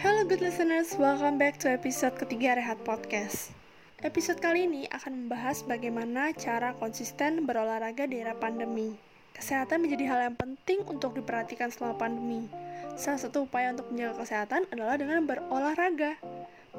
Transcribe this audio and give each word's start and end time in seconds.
Hello 0.00 0.24
good 0.24 0.40
listeners, 0.40 0.96
welcome 0.96 1.36
back 1.36 1.60
to 1.60 1.68
episode 1.68 2.16
ketiga 2.16 2.56
Rehat 2.56 2.80
Podcast. 2.88 3.52
Episode 4.00 4.40
kali 4.40 4.64
ini 4.64 4.88
akan 4.88 5.28
membahas 5.28 5.60
bagaimana 5.68 6.32
cara 6.32 6.72
konsisten 6.80 7.44
berolahraga 7.44 8.08
di 8.08 8.24
era 8.24 8.32
pandemi. 8.32 8.96
Kesehatan 9.36 9.84
menjadi 9.84 10.08
hal 10.08 10.20
yang 10.32 10.36
penting 10.40 10.80
untuk 10.88 11.12
diperhatikan 11.12 11.68
selama 11.68 12.00
pandemi. 12.00 12.48
Salah 12.96 13.20
satu 13.20 13.44
upaya 13.44 13.76
untuk 13.76 13.92
menjaga 13.92 14.24
kesehatan 14.24 14.64
adalah 14.72 14.96
dengan 14.96 15.28
berolahraga. 15.28 16.16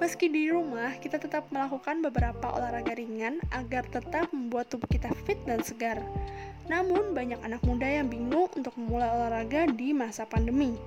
Meski 0.01 0.33
di 0.33 0.49
rumah, 0.49 0.97
kita 0.97 1.21
tetap 1.21 1.51
melakukan 1.53 2.01
beberapa 2.01 2.49
olahraga 2.57 2.97
ringan 2.97 3.37
agar 3.53 3.85
tetap 3.85 4.33
membuat 4.33 4.71
tubuh 4.71 4.89
kita 4.89 5.13
fit 5.29 5.37
dan 5.45 5.61
segar. 5.61 6.01
Namun, 6.71 7.11
banyak 7.11 7.43
anak 7.43 7.59
muda 7.67 7.83
yang 7.83 8.07
bingung 8.07 8.47
untuk 8.55 8.71
memulai 8.79 9.11
olahraga 9.11 9.67
di 9.67 9.91
masa 9.91 10.23
pandemi. 10.23 10.79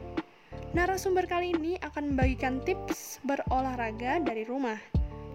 Narasumber 0.72 1.28
kali 1.28 1.52
ini 1.52 1.76
akan 1.84 2.16
membagikan 2.16 2.64
tips 2.64 3.20
berolahraga 3.20 4.24
dari 4.24 4.48
rumah. 4.48 4.80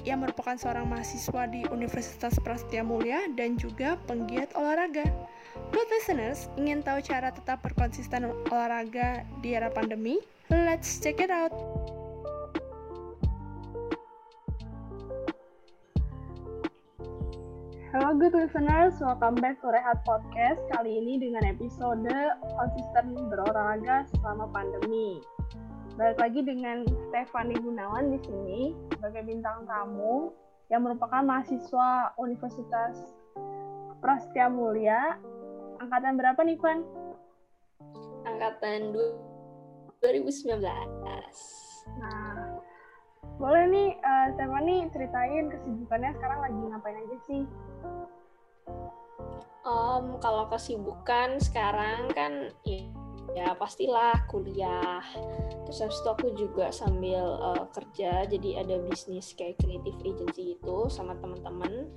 Ia 0.09 0.17
merupakan 0.17 0.57
seorang 0.57 0.89
mahasiswa 0.89 1.45
di 1.45 1.69
Universitas 1.69 2.33
Prasetya 2.41 2.81
Mulia 2.81 3.29
dan 3.37 3.61
juga 3.61 3.93
penggiat 4.09 4.57
olahraga. 4.57 5.05
Buat 5.69 5.87
listeners, 5.93 6.49
ingin 6.57 6.81
tahu 6.81 7.03
cara 7.05 7.29
tetap 7.29 7.61
berkonsisten 7.61 8.25
olahraga 8.49 9.21
di 9.45 9.53
era 9.53 9.69
pandemi? 9.69 10.17
Let's 10.49 10.97
check 10.97 11.21
it 11.21 11.29
out! 11.29 11.98
Halo 17.89 18.13
good 18.13 18.37
listeners, 18.37 19.01
welcome 19.01 19.33
back 19.41 19.57
to 19.65 19.73
Rehat 19.73 20.05
Podcast. 20.05 20.61
Kali 20.69 21.01
ini 21.01 21.17
dengan 21.17 21.41
episode 21.41 22.05
konsisten 22.53 23.17
berolahraga 23.33 24.05
selama 24.13 24.45
pandemi. 24.53 25.17
Balik 25.97 26.21
lagi 26.21 26.45
dengan 26.45 26.85
Stefani 27.09 27.57
Gunawan 27.57 28.13
di 28.13 28.21
sini 28.21 28.77
sebagai 28.93 29.25
bintang 29.25 29.65
tamu 29.65 30.29
yang 30.69 30.85
merupakan 30.85 31.25
mahasiswa 31.25 32.13
Universitas 32.21 32.93
Prasetya 34.05 34.53
Mulia. 34.53 35.17
Angkatan 35.81 36.13
berapa 36.13 36.45
nih, 36.45 36.61
Van? 36.61 36.85
Angkatan 38.29 38.93
2019. 39.97 40.61
Nah, 41.97 42.48
boleh 43.39 43.63
nih 43.71 43.89
uh, 44.03 44.27
Stefani 44.35 44.91
ceritain 44.91 45.47
kesibukannya 45.47 46.11
sekarang 46.19 46.39
lagi 46.43 46.59
ngapain 46.59 46.97
aja 46.99 47.17
sih? 47.23 47.43
Um, 49.63 50.19
kalau 50.19 50.51
kesibukan 50.51 51.39
sekarang 51.39 52.11
kan 52.11 52.51
ya, 52.67 52.83
ya 53.31 53.47
pastilah 53.55 54.27
kuliah. 54.27 54.99
Terus 55.67 55.79
habis 55.79 55.99
itu 56.03 56.09
aku 56.09 56.27
juga 56.35 56.67
sambil 56.75 57.23
uh, 57.39 57.63
kerja, 57.71 58.27
jadi 58.27 58.65
ada 58.65 58.75
bisnis 58.83 59.31
kayak 59.37 59.55
creative 59.63 59.99
agency 60.03 60.59
itu 60.59 60.77
sama 60.91 61.15
teman-teman. 61.23 61.87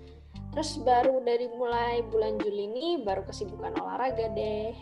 Terus 0.53 0.79
baru 0.84 1.25
dari 1.25 1.48
mulai 1.51 2.05
bulan 2.07 2.39
Juli 2.39 2.70
ini 2.70 2.86
baru 3.03 3.25
kesibukan 3.27 3.73
olahraga 3.83 4.31
deh. 4.36 4.77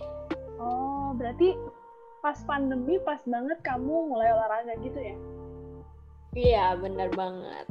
Oh, 0.60 1.16
berarti 1.16 1.56
pas 2.20 2.36
pandemi 2.44 3.00
pas 3.00 3.22
banget 3.24 3.64
kamu 3.64 4.12
mulai 4.12 4.34
olahraga 4.34 4.76
gitu 4.82 4.98
ya? 5.00 5.16
Iya, 6.34 6.78
benar 6.78 7.10
banget. 7.14 7.66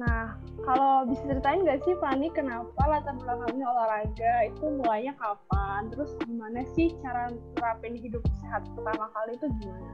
Nah, 0.00 0.40
kalau 0.64 1.04
bisa 1.04 1.20
ceritain 1.28 1.60
nggak 1.60 1.84
sih 1.84 1.92
Fani 2.00 2.32
kenapa 2.32 2.80
latar 2.88 3.12
belakangnya 3.20 3.66
olahraga 3.68 4.34
itu 4.48 4.64
mulainya 4.80 5.12
kapan? 5.20 5.92
Terus 5.92 6.16
gimana 6.24 6.64
sih 6.72 6.96
cara 7.04 7.28
terapin 7.58 7.98
hidup 8.00 8.24
sehat 8.40 8.64
pertama 8.72 9.12
kali 9.12 9.36
itu 9.36 9.46
gimana? 9.60 9.92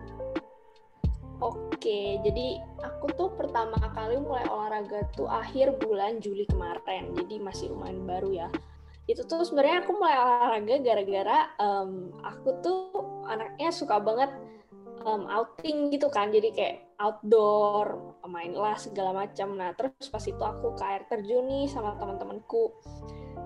Oke, 1.43 2.23
jadi 2.25 2.63
aku 2.81 3.13
tuh 3.19 3.29
pertama 3.35 3.77
kali 3.93 4.17
mulai 4.23 4.47
olahraga 4.49 5.05
tuh 5.19 5.29
akhir 5.29 5.77
bulan 5.83 6.23
Juli 6.23 6.49
kemarin, 6.49 7.13
jadi 7.13 7.43
masih 7.43 7.75
lumayan 7.75 8.09
baru 8.09 8.31
ya. 8.33 8.49
Itu 9.11 9.27
tuh 9.27 9.45
sebenarnya 9.45 9.85
aku 9.85 10.01
mulai 10.01 10.17
olahraga 10.17 10.75
gara-gara 10.81 11.39
um, 11.61 12.15
aku 12.25 12.49
tuh 12.65 12.79
anaknya 13.29 13.69
suka 13.69 14.01
banget 14.01 14.33
um, 15.07 15.31
outing 15.31 15.95
gitu 15.95 16.11
kan. 16.11 16.35
Jadi 16.35 16.51
kayak 16.53 16.77
outdoor 16.99 18.19
mainlah 18.27 18.75
segala 18.75 19.15
macam. 19.15 19.55
Nah 19.55 19.73
terus 19.79 20.11
pas 20.11 20.25
itu 20.27 20.43
aku 20.43 20.75
ke 20.75 20.83
air 20.85 21.03
terjun 21.07 21.47
nih 21.47 21.71
sama 21.71 21.95
teman-temanku. 21.97 22.75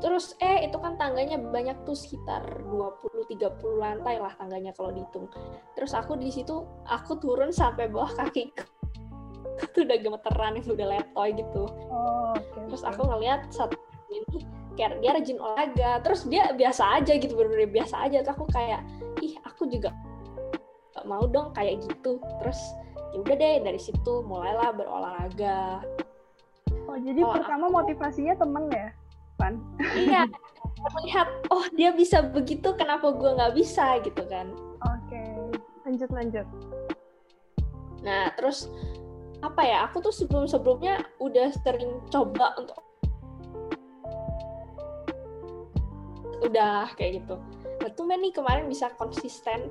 Terus 0.00 0.32
eh 0.41 0.65
itu 0.65 0.81
kan 0.81 0.97
tangganya 0.97 1.37
banyak 1.37 1.84
tuh 1.84 1.93
sekitar 1.93 2.65
20-30 2.65 3.37
lantai 3.76 4.16
lah 4.16 4.32
tangganya 4.41 4.72
kalau 4.72 4.91
dihitung. 4.97 5.28
Terus 5.76 5.93
aku 5.93 6.16
di 6.16 6.32
situ 6.32 6.65
aku 6.88 7.21
turun 7.21 7.53
sampai 7.53 7.92
bawah 7.92 8.09
kaki. 8.16 8.48
Itu 9.60 9.84
udah 9.84 9.98
gemeteran 10.00 10.56
itu 10.56 10.72
udah 10.72 10.88
letoy 10.88 11.37
gitu. 11.37 11.69
Oh, 11.92 12.32
okay, 12.32 12.65
terus 12.65 12.81
aku 12.81 13.04
ngeliat 13.04 13.44
satu 13.53 13.77
ini 14.09 14.41
kayak 14.72 15.04
dia 15.04 15.12
rajin 15.12 15.37
olahraga. 15.37 16.00
Terus 16.00 16.25
dia 16.32 16.48
biasa 16.56 16.97
aja 16.97 17.12
gitu 17.21 17.37
bener-bener 17.37 17.69
biasa 17.69 18.09
aja. 18.09 18.25
Terus 18.25 18.32
aku 18.41 18.48
kayak 18.48 18.81
ih 19.21 19.37
aku 19.44 19.69
juga 19.69 19.92
mau 21.05 21.25
dong 21.28 21.53
kayak 21.56 21.84
gitu. 21.84 22.21
Terus 22.43 22.61
ya 23.11 23.19
udah 23.21 23.37
deh 23.37 23.56
dari 23.62 23.81
situ 23.81 24.12
mulailah 24.25 24.71
berolahraga. 24.75 25.83
Oh 26.91 26.99
jadi 26.99 27.22
oh, 27.22 27.34
pertama 27.34 27.71
aku, 27.71 27.77
motivasinya 27.83 28.34
temen 28.34 28.66
ya 28.71 28.88
Pan 29.39 29.55
iya 29.94 30.27
melihat 30.84 31.28
oh 31.55 31.65
dia 31.77 31.94
bisa 31.94 32.25
begitu 32.25 32.72
kenapa 32.75 33.12
gue 33.15 33.31
nggak 33.37 33.55
bisa? 33.55 34.00
gitu 34.03 34.22
kan. 34.27 34.50
Oke 34.84 35.12
okay. 35.12 35.34
lanjut 35.87 36.10
lanjut. 36.10 36.47
Nah 38.03 38.33
terus 38.34 38.66
apa 39.41 39.65
ya 39.65 39.89
aku 39.89 40.05
tuh 40.05 40.12
sebelum 40.12 40.44
sebelumnya 40.44 41.00
udah 41.16 41.49
sering 41.65 42.00
coba 42.12 42.53
untuk 42.60 42.81
udah 46.44 46.91
kayak 46.97 47.22
gitu. 47.22 47.37
Nah 47.81 47.91
tuh 47.97 48.05
nih 48.09 48.33
kemarin 48.33 48.69
bisa 48.69 48.93
konsisten 48.97 49.69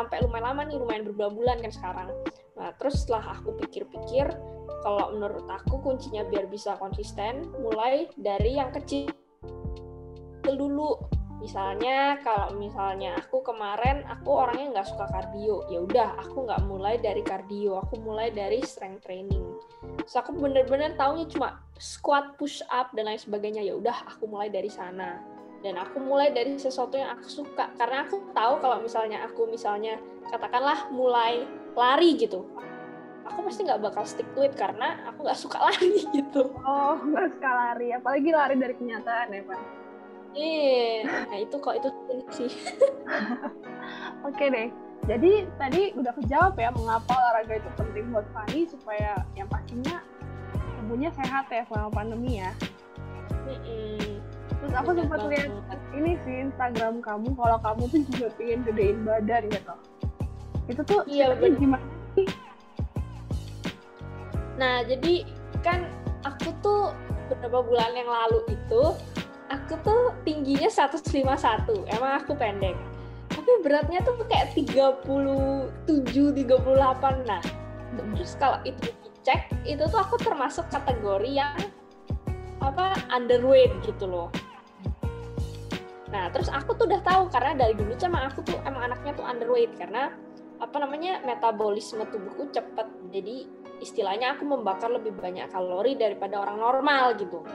sampai 0.00 0.24
lumayan 0.24 0.56
lama 0.56 0.62
nih 0.64 0.80
lumayan 0.80 1.04
berbulan-bulan 1.12 1.56
kan 1.60 1.72
sekarang. 1.72 2.08
Nah 2.56 2.72
terus 2.80 3.04
setelah 3.04 3.36
aku 3.36 3.52
pikir-pikir 3.60 4.32
kalau 4.80 5.12
menurut 5.12 5.44
aku 5.44 5.76
kuncinya 5.84 6.24
biar 6.24 6.48
bisa 6.48 6.80
konsisten 6.80 7.52
mulai 7.60 8.08
dari 8.16 8.56
yang 8.56 8.72
kecil 8.72 9.12
dulu. 10.48 10.96
Misalnya 11.40 12.20
kalau 12.20 12.52
misalnya 12.60 13.16
aku 13.16 13.40
kemarin 13.40 14.04
aku 14.04 14.28
orangnya 14.28 14.76
nggak 14.76 14.88
suka 14.92 15.08
kardio. 15.08 15.64
Ya 15.72 15.80
udah 15.80 16.20
aku 16.20 16.44
nggak 16.48 16.68
mulai 16.68 17.00
dari 17.00 17.24
kardio 17.24 17.80
aku 17.80 18.00
mulai 18.00 18.28
dari 18.28 18.60
strength 18.60 19.08
training. 19.08 19.44
So 20.04 20.20
aku 20.20 20.36
bener-bener 20.36 20.96
taunya 21.00 21.24
cuma 21.28 21.64
squat 21.80 22.36
push 22.36 22.60
up 22.68 22.92
dan 22.92 23.08
lain 23.08 23.20
sebagainya. 23.20 23.64
Ya 23.64 23.72
udah 23.76 24.04
aku 24.04 24.28
mulai 24.28 24.52
dari 24.52 24.68
sana 24.68 25.20
dan 25.60 25.76
aku 25.76 26.00
mulai 26.00 26.32
dari 26.32 26.56
sesuatu 26.56 26.96
yang 26.96 27.12
aku 27.16 27.28
suka. 27.28 27.68
Karena 27.76 28.04
aku 28.08 28.32
tahu 28.32 28.60
kalau 28.60 28.80
misalnya 28.80 29.24
aku 29.24 29.48
misalnya 29.48 30.00
katakanlah 30.32 30.88
mulai 30.92 31.44
lari 31.76 32.16
gitu 32.16 32.44
aku 33.30 33.46
pasti 33.46 33.62
nggak 33.62 33.80
bakal 33.80 34.02
stick 34.02 34.26
to 34.34 34.42
it 34.42 34.52
karena 34.58 34.98
aku 35.06 35.22
nggak 35.22 35.38
suka 35.38 35.62
lari 35.70 36.02
gitu. 36.10 36.50
Oh 36.66 36.98
nggak 36.98 37.38
suka 37.38 37.50
lari. 37.50 37.94
Apalagi 37.94 38.30
lari 38.34 38.54
dari 38.58 38.74
kenyataan 38.74 39.30
ya 39.30 39.42
pak. 39.46 39.60
Iya. 40.34 41.26
Nah 41.30 41.38
itu 41.38 41.56
kok 41.62 41.74
itu 41.78 41.88
sih. 42.34 42.50
Oke 44.28 44.50
deh. 44.50 44.68
Jadi 45.08 45.48
tadi 45.56 45.96
udah 45.96 46.12
kejawab 46.12 46.54
ya 46.60 46.68
mengapa 46.74 47.16
olahraga 47.16 47.56
itu 47.56 47.70
penting 47.78 48.12
buat 48.12 48.26
Fani 48.36 48.68
supaya 48.68 49.24
yang 49.32 49.48
pastinya 49.48 50.04
tubuhnya 50.76 51.08
sehat 51.16 51.48
ya 51.48 51.64
selama 51.70 51.90
pandemi 51.90 52.42
ya. 52.42 52.52
Mm 53.48 53.58
-mm 53.64 54.39
terus 54.60 54.74
aku 54.76 54.92
sempat 54.92 55.24
lihat 55.24 55.48
ini 55.96 56.20
sih 56.20 56.44
Instagram 56.44 57.00
kamu 57.00 57.32
kalau 57.32 57.58
kamu 57.64 57.82
tuh 57.88 58.00
juga 58.12 58.28
pengen 58.36 58.60
gedein 58.68 58.98
badan 59.08 59.42
gitu. 59.48 59.74
Itu 60.68 60.80
tuh 60.84 61.00
iya 61.08 61.32
gimana 61.34 61.80
sih? 62.12 62.28
Nah 64.60 64.84
jadi 64.84 65.24
kan 65.64 65.88
aku 66.28 66.52
tuh 66.60 66.92
beberapa 67.32 67.64
bulan 67.64 67.96
yang 67.96 68.10
lalu 68.12 68.52
itu 68.52 68.82
aku 69.48 69.74
tuh 69.80 70.12
tingginya 70.28 70.68
151 70.68 71.88
emang 71.96 72.12
aku 72.20 72.36
pendek. 72.36 72.76
Tapi 73.32 73.50
beratnya 73.64 74.04
tuh 74.04 74.20
kayak 74.28 74.52
37 74.52 75.88
38 75.88 77.24
nah. 77.24 77.42
Terus 77.96 78.36
kalau 78.36 78.60
itu 78.68 78.92
dicek 79.00 79.48
itu 79.64 79.80
tuh 79.88 80.00
aku 80.04 80.20
termasuk 80.20 80.68
kategori 80.68 81.32
yang 81.32 81.56
apa 82.60 82.92
underweight 83.08 83.72
gitu 83.88 84.04
loh 84.04 84.28
Nah, 86.10 86.26
terus 86.34 86.50
aku 86.50 86.74
tuh 86.74 86.90
udah 86.90 87.02
tahu 87.06 87.30
karena 87.30 87.54
dari 87.54 87.74
dulu 87.78 87.94
sama 87.94 88.26
aku 88.26 88.42
tuh 88.42 88.58
emang 88.66 88.90
anaknya 88.90 89.14
tuh 89.14 89.26
underweight 89.26 89.72
karena 89.78 90.10
apa 90.60 90.76
namanya 90.76 91.22
metabolisme 91.22 92.02
tubuhku 92.10 92.50
cepet. 92.50 92.86
Jadi 93.14 93.46
istilahnya 93.80 94.34
aku 94.36 94.44
membakar 94.44 94.90
lebih 94.90 95.14
banyak 95.16 95.48
kalori 95.48 95.94
daripada 95.94 96.42
orang 96.42 96.58
normal 96.58 97.14
gitu. 97.14 97.46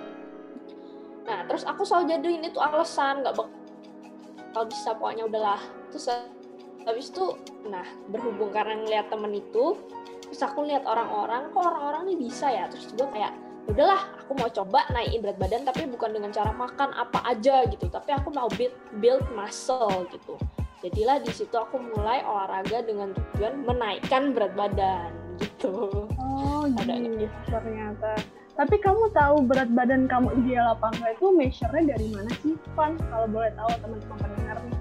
Nah, 1.25 1.44
terus 1.50 1.68
aku 1.68 1.84
selalu 1.84 2.16
jadiin 2.16 2.44
itu 2.48 2.57
alasan 2.62 3.22
nggak 3.25 3.36
kalau 4.56 4.72
bisa 4.72 4.96
pokoknya 4.96 5.28
udahlah 5.28 5.60
terus 5.92 6.07
habis 6.88 7.12
itu 7.12 7.36
nah 7.68 7.84
berhubung 8.07 8.56
karena 8.56 8.80
ngeliat 8.80 9.12
temen 9.12 9.36
itu 9.36 9.75
terus 10.24 10.40
aku 10.40 10.63
lihat 10.63 10.88
orang-orang 10.88 11.52
kok 11.52 11.60
orang-orang 11.60 12.07
ini 12.07 12.31
bisa 12.31 12.48
ya 12.48 12.72
terus 12.72 12.88
juga 12.96 13.12
kayak 13.12 13.36
ya 13.36 13.44
udahlah 13.66 14.02
aku 14.22 14.32
mau 14.38 14.50
coba 14.50 14.86
naikin 14.94 15.26
berat 15.26 15.38
badan 15.42 15.66
tapi 15.66 15.90
bukan 15.90 16.14
dengan 16.14 16.30
cara 16.30 16.54
makan 16.54 16.94
apa 16.94 17.20
aja 17.26 17.66
gitu. 17.70 17.90
Tapi 17.90 18.10
aku 18.14 18.30
mau 18.34 18.50
build 18.54 18.76
build 19.02 19.26
muscle 19.34 20.06
gitu. 20.14 20.38
Jadilah 20.86 21.18
di 21.24 21.34
situ 21.34 21.56
aku 21.56 21.82
mulai 21.82 22.22
olahraga 22.22 22.86
dengan 22.86 23.10
tujuan 23.14 23.66
menaikkan 23.66 24.38
berat 24.38 24.54
badan 24.54 25.10
gitu. 25.42 26.06
Oh 26.22 26.70
Ada 26.70 27.02
gitu 27.02 27.40
ternyata. 27.50 28.14
Tapi 28.56 28.80
kamu 28.80 29.12
tahu 29.12 29.44
berat 29.44 29.68
badan 29.76 30.08
kamu 30.08 30.32
ideal 30.46 30.80
apa 30.80 30.88
enggak 30.96 31.20
itu 31.20 31.28
measure-nya 31.36 31.84
dari 31.92 32.08
mana 32.08 32.32
sih 32.40 32.56
Van? 32.72 32.96
Kalau 32.96 33.28
boleh 33.28 33.52
tahu 33.52 33.68
teman-teman 33.84 34.18
pendengar 34.22 34.58
nih. 34.64 34.80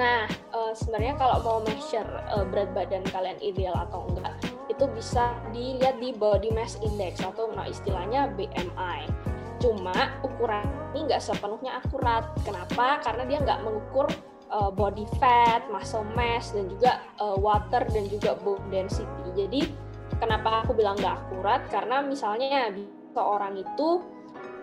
Nah, 0.00 0.24
uh, 0.56 0.72
sebenarnya 0.72 1.20
kalau 1.20 1.36
mau 1.44 1.58
measure 1.68 2.08
uh, 2.32 2.48
berat 2.48 2.72
badan 2.72 3.04
kalian 3.12 3.36
ideal 3.44 3.76
atau 3.76 4.08
enggak, 4.08 4.32
itu 4.80 4.88
bisa 4.96 5.36
dilihat 5.52 6.00
di 6.00 6.16
body 6.16 6.56
mass 6.56 6.80
index 6.80 7.20
atau 7.20 7.52
nah, 7.52 7.68
istilahnya 7.68 8.32
BMI. 8.32 9.04
Cuma 9.60 9.92
ukuran 10.24 10.64
ini 10.96 11.04
nggak 11.04 11.20
sepenuhnya 11.20 11.84
akurat. 11.84 12.32
Kenapa? 12.48 12.96
Karena 13.04 13.28
dia 13.28 13.44
nggak 13.44 13.60
mengukur 13.60 14.08
uh, 14.48 14.72
body 14.72 15.04
fat, 15.20 15.68
muscle 15.68 16.08
mass, 16.16 16.56
dan 16.56 16.64
juga 16.72 17.04
uh, 17.20 17.36
water 17.36 17.84
dan 17.92 18.08
juga 18.08 18.40
bone 18.40 18.64
density. 18.72 19.28
Jadi 19.36 19.60
kenapa 20.16 20.64
aku 20.64 20.72
bilang 20.72 20.96
nggak 20.96 21.28
akurat? 21.28 21.60
Karena 21.68 22.00
misalnya 22.00 22.72
seorang 23.12 23.60
itu, 23.60 24.00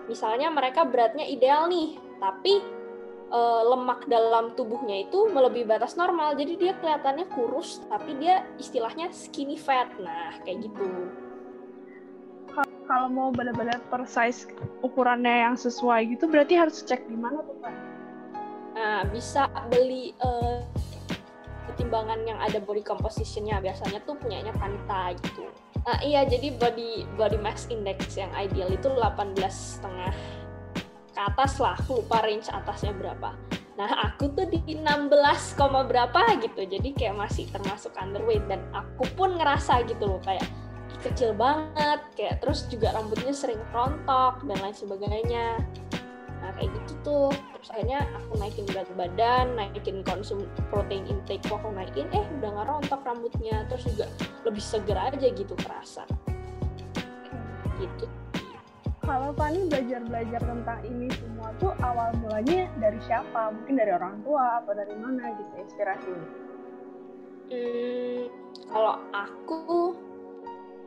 misalnya 0.09 0.49
mereka 0.49 0.81
beratnya 0.81 1.29
ideal 1.29 1.69
nih, 1.69 1.93
tapi 2.17 2.65
uh, 3.31 3.63
lemak 3.75 4.07
dalam 4.07 4.56
tubuhnya 4.56 5.07
itu 5.07 5.27
melebihi 5.31 5.68
batas 5.68 6.00
normal. 6.00 6.35
Jadi 6.35 6.53
dia 6.59 6.74
kelihatannya 6.79 7.27
kurus 7.31 7.83
tapi 7.88 8.15
dia 8.19 8.44
istilahnya 8.59 9.12
skinny 9.12 9.59
fat. 9.59 9.91
Nah 10.00 10.39
kayak 10.44 10.68
gitu. 10.71 11.12
Kalau 12.88 13.12
mau 13.12 13.29
benar-benar 13.35 13.83
per 13.91 14.07
size 14.07 14.47
ukurannya 14.79 15.44
yang 15.44 15.56
sesuai 15.59 16.07
gitu 16.15 16.25
berarti 16.31 16.56
harus 16.56 16.79
cek 16.81 17.03
di 17.06 17.18
mana 17.19 17.44
tuh 17.44 17.56
pak? 17.59 17.75
Nah 18.77 19.03
bisa 19.12 19.51
beli 19.68 20.15
uh, 20.24 20.63
timbangan 21.75 22.24
yang 22.24 22.39
ada 22.39 22.63
body 22.63 22.81
compositionnya. 22.81 23.59
Biasanya 23.59 24.00
tuh 24.07 24.15
punyanya 24.18 24.56
Kanita 24.56 25.13
gitu. 25.19 25.51
Nah 25.83 26.00
iya 26.03 26.24
jadi 26.24 26.56
body 26.56 27.07
body 27.19 27.39
mass 27.44 27.68
index 27.68 28.15
yang 28.15 28.31
ideal 28.35 28.71
itu 28.71 28.88
18 28.91 29.35
setengah 29.51 30.12
ke 31.17 31.21
atas 31.25 31.57
lah 31.57 31.73
lupa 31.89 32.21
range 32.21 32.45
atasnya 32.53 32.93
berapa. 32.93 33.33
Nah 33.73 33.89
aku 34.05 34.29
tuh 34.37 34.45
di 34.45 34.61
16, 34.61 35.57
berapa 35.57 36.21
gitu 36.37 36.61
jadi 36.61 36.89
kayak 36.93 37.17
masih 37.17 37.49
termasuk 37.49 37.89
underweight 37.97 38.45
dan 38.45 38.61
aku 38.69 39.09
pun 39.17 39.33
ngerasa 39.41 39.81
gitu 39.89 40.05
loh 40.05 40.21
kayak 40.21 40.45
kecil 41.01 41.33
banget 41.33 42.05
kayak 42.13 42.37
terus 42.41 42.69
juga 42.69 42.93
rambutnya 42.93 43.33
sering 43.33 43.61
rontok 43.73 44.45
dan 44.45 44.57
lain 44.61 44.77
sebagainya. 44.77 45.57
Nah 46.37 46.53
kayak 46.53 46.69
gitu 46.73 46.93
tuh 47.01 47.29
terus 47.33 47.69
akhirnya 47.73 48.05
aku 48.13 48.37
naikin 48.37 48.65
berat 48.69 48.89
badan 48.93 49.57
naikin 49.57 50.05
konsum 50.05 50.45
protein 50.69 51.01
intake 51.09 51.45
aku 51.49 51.73
naikin 51.73 52.05
eh 52.13 52.25
udah 52.37 52.49
nggak 52.49 52.67
rontok 52.69 53.01
rambutnya 53.01 53.65
terus 53.65 53.89
juga 53.89 54.05
lebih 54.45 54.61
seger 54.61 54.97
aja 54.97 55.27
gitu 55.33 55.53
kerasa. 55.57 56.05
Gitu 57.77 58.05
kalau 59.07 59.31
Fani 59.39 59.71
belajar-belajar 59.71 60.44
tentang 60.44 60.80
ini 60.83 61.07
semua 61.15 61.56
tuh 61.63 61.71
awal 61.80 62.12
mulanya 62.19 62.68
dari 62.75 63.00
siapa? 63.07 63.56
Mungkin 63.56 63.80
dari 63.80 63.95
orang 63.95 64.19
tua 64.27 64.59
atau 64.59 64.75
dari 64.75 64.95
mana 65.00 65.31
gitu 65.31 65.54
inspirasinya? 65.63 66.27
Hmm, 67.48 68.21
kalau 68.68 69.00
aku 69.15 69.95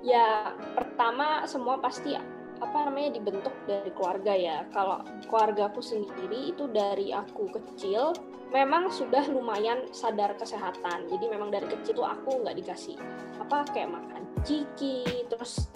ya 0.05 0.52
pertama 0.76 1.49
semua 1.49 1.81
pasti 1.81 2.12
apa 2.61 2.76
namanya 2.84 3.17
dibentuk 3.17 3.56
dari 3.64 3.88
keluarga 3.96 4.37
ya. 4.37 4.69
Kalau 4.69 5.00
keluarga 5.25 5.73
aku 5.73 5.81
sendiri 5.81 6.52
itu 6.52 6.69
dari 6.69 7.16
aku 7.16 7.49
kecil 7.49 8.12
memang 8.52 8.93
sudah 8.93 9.25
lumayan 9.32 9.88
sadar 9.96 10.37
kesehatan. 10.37 11.08
Jadi 11.08 11.25
memang 11.25 11.49
dari 11.49 11.73
kecil 11.73 12.05
tuh 12.05 12.05
aku 12.05 12.44
nggak 12.44 12.61
dikasih 12.61 13.00
apa 13.40 13.64
kayak 13.73 13.96
makan 13.96 14.28
ciki, 14.44 15.25
terus 15.32 15.73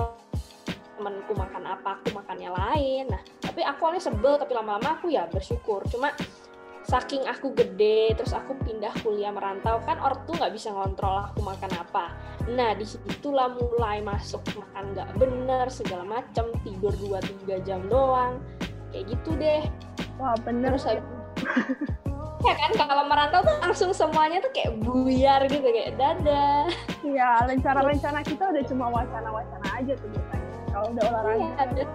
temanku 0.95 1.33
makan 1.35 1.65
apa 1.67 2.01
aku 2.01 2.15
makannya 2.15 2.51
lain. 2.51 3.05
Nah 3.11 3.21
tapi 3.43 3.61
aku 3.63 3.81
awalnya 3.87 4.03
sebel 4.03 4.35
tapi 4.41 4.53
lama-lama 4.55 4.99
aku 4.99 5.11
ya 5.11 5.29
bersyukur. 5.29 5.85
Cuma 5.91 6.15
saking 6.85 7.25
aku 7.25 7.57
gede 7.57 8.13
terus 8.13 8.37
aku 8.37 8.53
pindah 8.61 8.93
kuliah 9.01 9.33
merantau 9.33 9.81
kan 9.89 9.97
orang 10.05 10.21
tuh 10.29 10.37
nggak 10.37 10.53
bisa 10.53 10.69
ngontrol 10.71 11.33
aku 11.33 11.41
makan 11.41 11.73
apa. 11.81 12.13
Nah 12.53 12.77
di 12.77 12.85
situlah 12.85 13.57
mulai 13.57 14.05
masuk 14.05 14.45
makan 14.53 14.93
nggak 14.93 15.11
bener 15.17 15.67
segala 15.73 16.05
macam 16.05 16.53
tidur 16.63 16.93
2-3 17.01 17.65
jam 17.65 17.81
doang. 17.89 18.41
Kayak 18.93 19.17
gitu 19.17 19.31
deh. 19.41 19.65
Wah 20.21 20.37
bener 20.45 20.77
terus 20.77 20.85
saya 20.87 21.01
ya 22.45 22.55
kan 22.61 22.73
kalau 22.77 23.09
merantau 23.09 23.41
tuh 23.41 23.57
langsung 23.65 23.91
semuanya 23.97 24.39
tuh 24.45 24.53
kayak 24.53 24.77
buyar 24.85 25.41
gitu 25.49 25.65
kayak 25.65 25.97
dadah. 25.97 26.69
Iya 27.01 27.49
rencana-rencana 27.49 28.21
kita 28.21 28.45
udah 28.53 28.65
cuma 28.69 28.87
wacana-wacana 28.93 29.69
aja 29.81 29.93
tuh 29.97 30.09
biasanya 30.13 30.54
kalau 30.75 30.91
udah 30.91 31.05
olahraga. 31.07 31.39
Iya, 31.39 31.87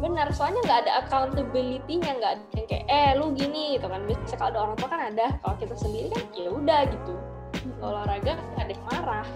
benar 0.00 0.32
soalnya 0.32 0.64
nggak 0.64 0.80
ada 0.88 0.92
accountability-nya 1.04 2.10
nggak 2.16 2.32
ada 2.40 2.44
yang 2.56 2.66
kayak 2.72 2.86
eh 2.88 3.10
lu 3.20 3.36
gini 3.36 3.76
gitu 3.76 3.86
kan. 3.86 4.00
Biasanya 4.08 4.38
kalau 4.40 4.50
ada 4.50 4.60
orang 4.64 4.76
tua 4.80 4.88
kan 4.88 5.02
ada 5.12 5.26
kalau 5.44 5.56
kita 5.60 5.74
sendiri 5.76 6.08
kan 6.08 6.24
ya 6.32 6.50
udah 6.50 6.80
gitu. 6.88 7.14
Hmm. 7.60 7.84
olahraga 7.84 8.32
nggak 8.40 8.64
ada 8.64 8.72
yang 8.72 8.86
marah. 8.88 9.28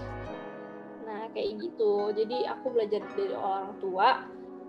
Nah 1.05 1.21
kayak 1.37 1.49
gitu. 1.61 1.93
Jadi 2.17 2.37
aku 2.49 2.65
belajar 2.73 3.01
dari 3.13 3.35
orang 3.37 3.77
tua 3.77 4.09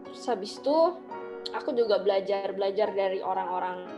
terus 0.05 0.23
habis 0.29 0.53
itu 0.61 0.77
aku 1.51 1.71
juga 1.73 1.99
belajar 2.05 2.53
belajar 2.53 2.93
dari 2.93 3.25
orang-orang 3.25 3.89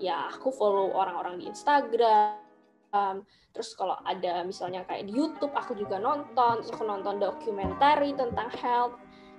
ya 0.00 0.32
aku 0.32 0.48
follow 0.54 0.94
orang-orang 0.96 1.36
di 1.42 1.52
Instagram 1.52 2.49
um, 2.94 3.22
terus 3.50 3.74
kalau 3.74 3.98
ada 4.06 4.46
misalnya 4.46 4.86
kayak 4.86 5.10
di 5.10 5.12
YouTube 5.14 5.50
aku 5.54 5.74
juga 5.74 5.98
nonton 5.98 6.62
aku 6.62 6.82
nonton 6.86 7.18
dokumenter 7.18 7.98
tentang 8.14 8.50
health. 8.58 8.94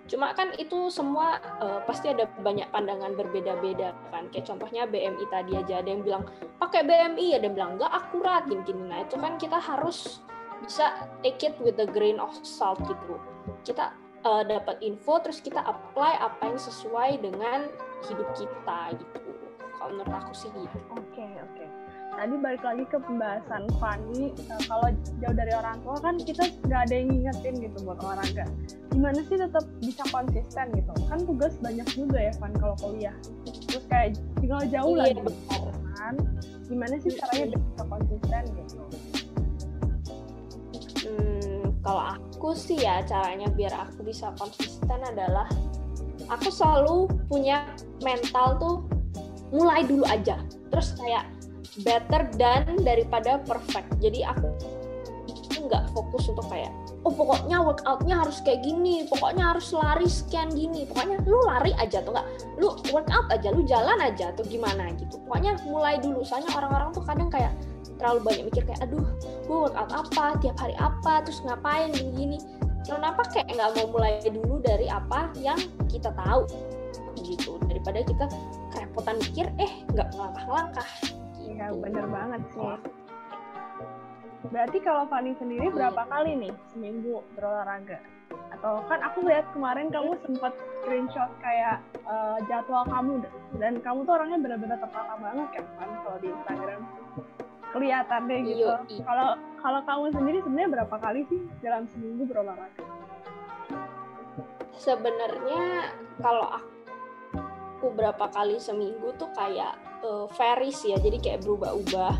Cuma 0.09 0.33
kan 0.35 0.51
itu 0.57 0.91
semua 0.91 1.39
uh, 1.61 1.79
pasti 1.87 2.11
ada 2.11 2.27
banyak 2.41 2.67
pandangan 2.73 3.15
berbeda-beda 3.15 3.95
kan. 4.11 4.27
Kayak 4.33 4.51
contohnya 4.51 4.83
BMI 4.89 5.25
tadi 5.31 5.51
aja 5.55 5.79
ada 5.79 5.89
yang 5.89 6.03
bilang 6.03 6.23
pakai 6.59 6.83
BMI 6.83 7.37
ada 7.37 7.43
yang 7.47 7.55
bilang 7.55 7.71
nggak 7.79 7.91
akurat 7.91 8.43
gini-gini 8.49 8.91
nah 8.91 8.99
itu 9.05 9.15
kan 9.15 9.39
kita 9.39 9.61
harus 9.61 10.19
bisa 10.61 11.09
take 11.25 11.41
it 11.41 11.55
with 11.63 11.77
the 11.79 11.87
grain 11.87 12.19
of 12.19 12.33
salt 12.43 12.81
gitu. 12.83 13.15
Kita 13.63 13.95
uh, 14.27 14.43
dapat 14.43 14.81
info 14.83 15.21
terus 15.23 15.39
kita 15.39 15.63
apply 15.63 16.19
apa 16.19 16.51
yang 16.51 16.59
sesuai 16.59 17.21
dengan 17.23 17.71
hidup 18.09 18.27
kita 18.35 18.97
gitu. 18.97 19.19
Kalau 19.79 19.97
menurut 19.97 20.13
aku 20.13 20.33
sih 20.35 20.49
gitu. 20.51 20.77
Oke 20.91 21.15
okay, 21.15 21.31
oke. 21.39 21.55
okay 21.55 21.80
tadi 22.21 22.37
balik 22.37 22.61
lagi 22.61 22.85
ke 22.85 23.01
pembahasan 23.01 23.65
Fanny 23.81 24.29
uh, 24.53 24.61
kalau 24.69 24.93
jauh 24.93 25.33
dari 25.33 25.53
orang 25.57 25.81
tua 25.81 25.97
kan 26.05 26.21
kita 26.21 26.53
nggak 26.69 26.81
ada 26.85 26.93
yang 26.93 27.09
ngingetin 27.09 27.55
gitu 27.65 27.77
buat 27.81 27.97
olahraga. 27.97 28.45
Gimana 28.93 29.25
sih 29.25 29.41
tetap 29.41 29.65
bisa 29.81 30.05
konsisten 30.13 30.69
gitu? 30.77 30.93
Kan 31.09 31.25
tugas 31.25 31.57
banyak 31.57 31.87
juga 31.97 32.21
ya 32.21 32.33
Fan 32.37 32.53
kalau 32.61 32.77
kuliah. 32.77 33.17
Terus 33.65 33.85
kayak 33.89 34.21
tinggal 34.37 34.61
jauh 34.69 34.93
iya, 35.01 35.17
lagi. 35.17 35.33
Kan? 35.97 36.15
Gimana 36.69 36.93
sih 37.01 37.11
caranya 37.17 37.57
bisa 37.57 37.83
konsisten 37.89 38.43
gitu? 38.53 38.81
Hmm, 41.01 41.73
kalau 41.81 42.03
aku 42.21 42.53
sih 42.53 42.77
ya 42.77 43.01
caranya 43.09 43.49
biar 43.49 43.73
aku 43.73 44.05
bisa 44.05 44.29
konsisten 44.37 45.01
adalah 45.09 45.49
aku 46.29 46.53
selalu 46.53 47.09
punya 47.25 47.65
mental 48.05 48.61
tuh 48.61 48.75
mulai 49.49 49.81
dulu 49.89 50.05
aja. 50.05 50.37
Terus 50.69 50.93
kayak 51.01 51.40
better 51.79 52.27
dan 52.35 52.75
daripada 52.83 53.39
perfect. 53.47 53.87
Jadi 54.03 54.27
aku 54.27 54.51
nggak 55.61 55.87
fokus 55.95 56.27
untuk 56.27 56.43
kayak 56.51 56.73
oh 57.07 57.13
pokoknya 57.15 57.63
workoutnya 57.63 58.19
harus 58.19 58.43
kayak 58.43 58.59
gini 58.65 59.07
pokoknya 59.07 59.55
harus 59.55 59.71
lari 59.71 60.03
sekian 60.09 60.51
gini. 60.51 60.83
Pokoknya 60.91 61.23
lu 61.23 61.39
lari 61.47 61.71
aja 61.79 62.03
tuh 62.03 62.11
nggak? 62.11 62.27
Lu 62.59 62.75
workout 62.91 63.31
aja 63.31 63.47
lu 63.55 63.63
jalan 63.63 63.97
aja 64.03 64.35
atau 64.35 64.43
gimana 64.43 64.91
gitu. 64.99 65.15
Pokoknya 65.23 65.55
mulai 65.63 65.95
dulu. 66.03 66.27
Soalnya 66.27 66.51
orang-orang 66.59 66.91
tuh 66.91 67.03
kadang 67.07 67.31
kayak 67.31 67.55
terlalu 67.95 68.19
banyak 68.25 68.43
mikir 68.51 68.63
kayak 68.67 68.81
aduh 68.83 69.05
gue 69.47 69.57
workout 69.69 69.91
apa? 69.95 70.25
Tiap 70.43 70.57
hari 70.59 70.75
apa? 70.75 71.23
Terus 71.23 71.39
ngapain 71.47 71.89
gini-gini 71.95 72.37
kenapa 72.83 73.23
kayak 73.31 73.47
nggak 73.47 73.69
mau 73.79 73.87
mulai 73.95 74.19
dulu 74.27 74.59
dari 74.59 74.91
apa 74.91 75.31
yang 75.39 75.59
kita 75.87 76.11
tahu? 76.19 76.43
Gitu. 77.21 77.55
Daripada 77.69 78.03
kita 78.03 78.25
kerepotan 78.75 79.15
mikir 79.23 79.47
eh 79.55 79.71
nggak 79.95 80.19
langkah-langkah 80.19 81.20
Iya 81.61 81.77
bener 81.77 82.05
banget 82.09 82.41
sih. 82.57 82.73
Berarti 84.49 84.77
kalau 84.81 85.05
Fani 85.05 85.37
sendiri 85.37 85.69
berapa 85.69 86.09
kali 86.09 86.33
nih 86.33 86.53
seminggu 86.73 87.21
berolahraga? 87.37 88.01
Atau 88.57 88.81
kan 88.89 88.97
aku 89.05 89.29
lihat 89.29 89.45
kemarin 89.53 89.93
kamu 89.93 90.17
sempat 90.25 90.57
screenshot 90.81 91.29
kayak 91.37 91.85
uh, 92.09 92.41
jadwal 92.49 92.81
kamu 92.89 93.21
dan 93.61 93.77
kamu 93.77 94.01
tuh 94.09 94.13
orangnya 94.17 94.41
benar-benar 94.41 94.77
tertata 94.81 95.13
banget 95.21 95.47
kan 95.53 95.65
kan 95.77 95.89
kalau 96.01 96.17
di 96.17 96.27
Instagram 96.33 96.81
kelihatan 97.69 98.21
deh 98.25 98.39
gitu. 98.41 98.65
Kalau 99.05 99.29
kalau 99.61 99.79
kamu 99.85 100.05
sendiri 100.17 100.37
sebenarnya 100.41 100.69
berapa 100.81 100.95
kali 100.97 101.21
sih 101.29 101.41
dalam 101.61 101.85
seminggu 101.93 102.25
berolahraga? 102.25 102.81
Sebenarnya 104.81 105.93
kalau 106.17 106.57
aku 106.57 106.70
berapa 107.89 108.29
kali 108.29 108.61
seminggu 108.61 109.17
tuh 109.17 109.33
kayak 109.33 109.73
uh, 110.05 110.29
varies 110.37 110.77
ya, 110.85 111.01
jadi 111.01 111.17
kayak 111.17 111.39
berubah-ubah. 111.41 112.13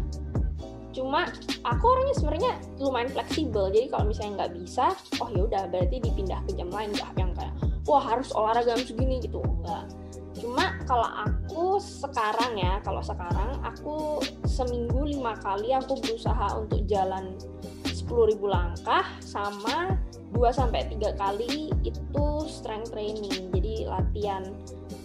Cuma 0.92 1.30
aku 1.64 1.84
orangnya 1.88 2.16
sebenarnya 2.20 2.52
lumayan 2.84 3.08
fleksibel 3.14 3.72
jadi 3.72 3.88
kalau 3.88 4.12
misalnya 4.12 4.44
nggak 4.44 4.54
bisa 4.60 4.92
oh 5.24 5.30
ya 5.32 5.48
udah 5.48 5.64
berarti 5.72 6.04
dipindah 6.04 6.44
ke 6.44 6.52
jam 6.60 6.68
lain 6.68 6.92
nggak 6.92 7.12
yang 7.16 7.32
kayak 7.32 7.56
wah 7.88 8.04
harus 8.04 8.28
olahraga 8.36 8.76
jam 8.76 8.84
segini 8.84 9.24
gitu 9.24 9.40
enggak. 9.40 9.88
Cuma 10.36 10.76
kalau 10.84 11.08
aku 11.08 11.80
sekarang 11.80 12.60
ya 12.60 12.84
kalau 12.84 13.00
sekarang 13.00 13.56
aku 13.64 14.20
seminggu 14.44 15.06
lima 15.06 15.38
kali 15.40 15.72
aku 15.72 15.96
berusaha 16.02 16.60
untuk 16.60 16.84
jalan 16.92 17.40
10.000 17.88 18.36
langkah 18.44 19.08
sama 19.24 19.96
2 20.36 20.42
sampai 20.52 20.88
tiga 20.92 21.16
kali 21.16 21.72
itu 21.86 22.28
strength 22.50 22.92
training 22.92 23.52
jadi 23.56 23.88
latihan 23.88 24.44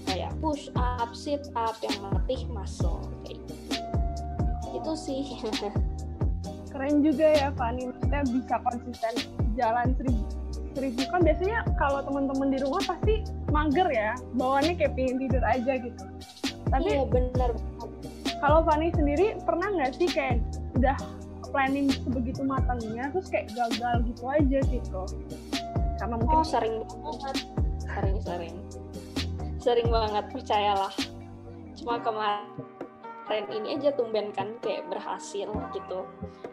kayak 0.07 0.33
push 0.39 0.71
up 0.79 1.11
sit 1.13 1.51
up 1.59 1.77
yang 1.83 1.99
melatih 2.01 2.47
muscle 2.49 3.03
kayak 3.27 3.43
gitu. 3.51 3.55
Itu 4.79 4.93
sih. 4.95 5.23
Keren 6.71 7.03
juga 7.03 7.27
ya 7.35 7.49
Fani. 7.59 7.91
Maksudnya 7.91 8.23
bisa 8.31 8.55
konsisten 8.63 9.15
jalan 9.59 9.93
seribu 9.99 10.25
seribu. 10.77 11.01
Kan 11.09 11.21
biasanya 11.25 11.59
kalau 11.81 12.05
teman-teman 12.05 12.53
di 12.53 12.59
rumah 12.61 12.83
pasti 12.85 13.25
mager 13.49 13.89
ya. 13.89 14.13
Bawaannya 14.37 14.77
kayak 14.77 14.93
pingin 14.95 15.17
tidur 15.25 15.41
aja 15.41 15.73
gitu. 15.81 16.05
Tapi 16.69 16.89
iya 16.93 17.05
bener. 17.09 17.51
kalau 18.45 18.61
Fani 18.69 18.93
sendiri 18.93 19.41
pernah 19.49 19.73
nggak 19.73 19.97
sih 19.97 20.13
kayak 20.13 20.45
udah 20.77 20.93
planning 21.49 21.89
sebegitu 21.89 22.45
matangnya 22.45 23.09
terus 23.09 23.33
kayak 23.33 23.49
gagal 23.57 24.05
gitu 24.13 24.25
aja 24.29 24.59
gitu? 24.69 25.03
Karena 25.97 26.15
mungkin 26.21 26.37
oh, 26.37 26.45
sering 26.45 26.85
banget. 26.85 27.37
Sering 28.21 28.57
sering 29.67 29.91
banget 29.91 30.31
percayalah. 30.31 30.95
Cuma 31.75 31.99
kemarin 31.99 33.45
ini 33.51 33.75
aja 33.75 33.91
tumben 33.99 34.31
kan 34.31 34.55
kayak 34.63 34.87
berhasil 34.87 35.51
gitu. 35.75 36.07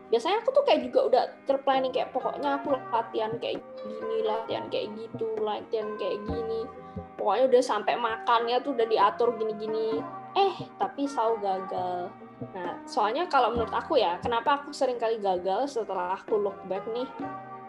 Biasanya 0.09 0.41
aku 0.41 0.49
tuh 0.49 0.65
kayak 0.65 0.89
juga 0.89 0.99
udah 1.05 1.23
terplanning 1.45 1.93
kayak 1.93 2.09
pokoknya 2.09 2.57
aku 2.57 2.73
latihan 2.89 3.37
kayak 3.37 3.61
gini 3.77 4.25
latihan 4.25 4.65
kayak 4.73 4.89
gitu 4.97 5.29
latihan 5.37 5.93
kayak 6.01 6.17
gini. 6.25 6.65
Pokoknya 7.13 7.53
udah 7.53 7.61
sampai 7.61 7.93
makannya 8.01 8.57
tuh 8.65 8.73
udah 8.73 8.89
diatur 8.89 9.37
gini-gini. 9.37 10.01
Eh 10.33 10.65
tapi 10.81 11.05
selalu 11.05 11.37
gagal. 11.45 12.09
Nah 12.57 12.81
soalnya 12.89 13.29
kalau 13.29 13.53
menurut 13.53 13.73
aku 13.77 14.01
ya 14.01 14.17
kenapa 14.25 14.57
aku 14.57 14.73
sering 14.73 14.97
kali 14.97 15.21
gagal 15.21 15.69
setelah 15.69 16.17
aku 16.17 16.41
look 16.41 16.57
back 16.65 16.81
nih? 16.89 17.05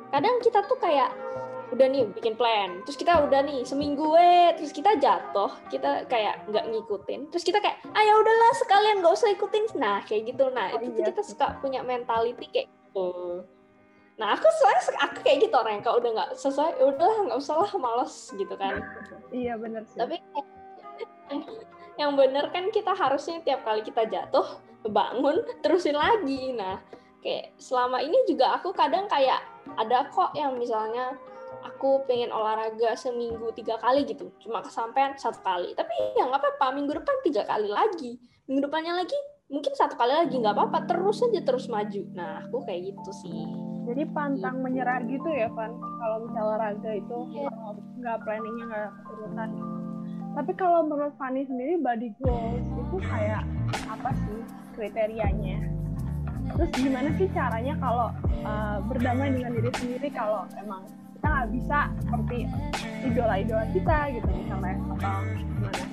Kadang 0.09 0.41
kita 0.41 0.65
tuh 0.65 0.81
kayak 0.81 1.13
udah 1.75 1.87
nih 1.91 2.07
bikin 2.15 2.39
plan. 2.39 2.81
Terus 2.87 2.97
kita 2.97 3.27
udah 3.27 3.43
nih 3.43 3.67
seminggu 3.67 4.15
eh. 4.15 4.55
Terus 4.55 4.71
kita 4.71 4.95
jatuh 4.97 5.51
kita 5.69 6.07
kayak 6.07 6.47
nggak 6.47 6.65
ngikutin. 6.71 7.35
Terus 7.35 7.43
kita 7.43 7.59
kayak 7.59 7.83
ah 7.91 8.03
ya 8.03 8.15
udahlah 8.15 8.53
sekalian 8.63 9.03
nggak 9.03 9.15
usah 9.15 9.31
ikutin. 9.35 9.65
Nah 9.77 10.01
kayak 10.07 10.31
gitu. 10.31 10.49
Nah 10.55 10.71
oh, 10.73 10.81
itu 10.81 11.03
iya. 11.03 11.11
kita 11.11 11.23
suka 11.27 11.59
punya 11.59 11.83
mentality 11.83 12.47
kayak 12.49 12.69
gitu. 12.71 13.43
Nah 14.15 14.39
aku 14.39 14.47
soalnya 14.63 14.83
aku 15.03 15.19
kayak 15.27 15.51
gitu 15.51 15.55
orang 15.59 15.83
kalau 15.83 15.99
udah 15.99 16.11
nggak 16.15 16.31
sesuai 16.39 16.79
ya 16.79 16.85
udahlah 16.87 17.19
nggak 17.27 17.41
usah 17.43 17.57
lah 17.59 17.73
malas 17.77 18.15
gitu 18.39 18.55
kan. 18.55 18.79
Iya 19.35 19.59
benar 19.59 19.83
sih. 19.91 19.99
Tapi 19.99 20.17
yang 22.01 22.15
bener 22.15 22.51
kan 22.55 22.71
kita 22.71 22.95
harusnya 22.95 23.43
tiap 23.43 23.67
kali 23.67 23.83
kita 23.83 24.07
jatuh 24.07 24.63
bangun 24.87 25.43
terusin 25.67 25.99
lagi. 25.99 26.55
Nah 26.55 26.79
kayak 27.25 27.57
selama 27.59 27.99
ini 28.05 28.23
juga 28.31 28.55
aku 28.61 28.71
kadang 28.71 29.11
kayak 29.11 29.43
ada 29.81 30.07
kok 30.13 30.37
yang 30.39 30.55
misalnya 30.61 31.17
aku 31.63 32.03
pengen 32.09 32.35
olahraga 32.35 32.97
seminggu 32.99 33.53
tiga 33.55 33.79
kali 33.79 34.03
gitu. 34.09 34.33
Cuma 34.43 34.65
kesampaian 34.65 35.15
satu 35.15 35.39
kali. 35.45 35.77
Tapi 35.79 35.93
ya 36.19 36.27
nggak 36.27 36.41
apa-apa 36.41 36.67
minggu 36.75 36.93
depan 36.99 37.17
tiga 37.23 37.43
kali 37.47 37.69
lagi. 37.71 38.19
Minggu 38.51 38.67
depannya 38.67 38.99
lagi 38.99 39.17
mungkin 39.53 39.77
satu 39.77 39.95
kali 39.95 40.13
lagi 40.13 40.35
nggak 40.41 40.55
apa-apa. 40.57 40.91
Terus 40.91 41.23
aja 41.23 41.41
terus 41.45 41.67
maju. 41.71 42.03
Nah 42.17 42.43
aku 42.49 42.65
kayak 42.67 42.91
gitu 42.91 43.11
sih. 43.25 43.45
Jadi 43.85 44.03
pantang 44.17 44.59
gitu. 44.59 44.65
menyerah 44.65 45.01
gitu 45.05 45.29
ya 45.29 45.53
Van? 45.53 45.77
Kalau 45.77 46.17
misalnya 46.25 46.45
olahraga 46.49 46.91
itu 46.97 47.19
yeah. 47.37 47.53
nggak 48.01 48.17
planningnya 48.25 48.65
nggak 48.65 48.91
urutan 49.13 49.51
tapi 50.35 50.51
kalau 50.59 50.83
menurut 50.83 51.15
Fanny 51.15 51.47
sendiri 51.47 51.79
body 51.79 52.11
goals 52.19 52.67
itu 52.67 52.97
kayak 53.07 53.47
apa 53.87 54.11
sih 54.27 54.39
kriterianya? 54.75 55.71
Terus 56.59 56.71
gimana 56.75 57.09
sih 57.15 57.31
caranya 57.31 57.75
kalau 57.79 58.11
uh, 58.43 58.83
berdamai 58.91 59.31
dengan 59.31 59.55
diri 59.55 59.71
sendiri 59.79 60.11
kalau 60.11 60.43
emang 60.59 60.83
kita 61.25 61.33
nggak 61.41 61.53
bisa 61.57 61.79
seperti 62.05 62.39
idola-idola 63.09 63.65
kita 63.73 63.97
gitu 64.13 64.29
misalnya 64.29 64.77
atau 64.77 65.21
gimana? 65.41 65.85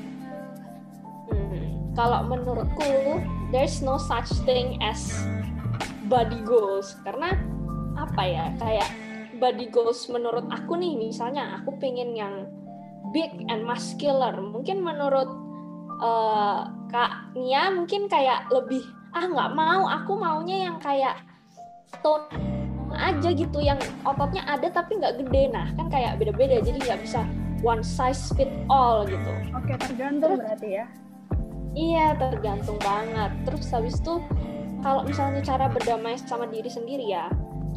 Hmm, 1.31 1.63
kalau 1.95 2.19
menurutku 2.27 2.91
there's 3.55 3.79
no 3.79 3.95
such 3.95 4.27
thing 4.43 4.75
as 4.83 5.23
body 6.11 6.43
goals. 6.43 6.99
Karena 7.07 7.31
apa 7.95 8.23
ya 8.27 8.51
kayak 8.59 8.91
body 9.39 9.71
goals 9.71 10.03
menurut 10.11 10.43
aku 10.51 10.75
nih 10.75 10.99
misalnya 10.99 11.63
aku 11.63 11.79
pengen 11.79 12.11
yang 12.11 12.51
big 13.15 13.31
and 13.47 13.63
muscular. 13.63 14.35
Mungkin 14.35 14.83
menurut 14.83 15.31
uh, 16.03 16.67
kak 16.91 17.31
Nia 17.39 17.71
mungkin 17.71 18.11
kayak 18.11 18.51
lebih 18.51 18.83
ah 19.15 19.31
nggak 19.31 19.55
mau 19.55 19.87
aku 19.87 20.11
maunya 20.19 20.67
yang 20.67 20.75
kayak 20.83 21.23
tone 22.03 22.50
aja 23.01 23.29
gitu 23.33 23.59
yang 23.59 23.81
ototnya 24.05 24.45
ada 24.45 24.69
tapi 24.69 25.01
nggak 25.01 25.25
gede. 25.25 25.49
Nah 25.49 25.73
kan 25.73 25.89
kayak 25.89 26.21
beda-beda 26.21 26.61
jadi 26.61 26.77
nggak 26.77 27.01
bisa 27.01 27.25
one 27.65 27.81
size 27.81 28.29
fit 28.37 28.49
all 28.69 29.03
gitu. 29.09 29.31
Oke 29.57 29.73
tergantung 29.81 30.37
terus, 30.37 30.45
berarti 30.45 30.69
ya. 30.81 30.85
Iya 31.73 32.05
tergantung 32.21 32.77
banget. 32.81 33.31
Terus 33.49 33.65
habis 33.73 33.95
itu 33.97 34.21
kalau 34.81 35.01
misalnya 35.05 35.41
cara 35.41 35.65
berdamai 35.69 36.17
sama 36.17 36.49
diri 36.49 36.69
sendiri 36.69 37.05
ya 37.05 37.29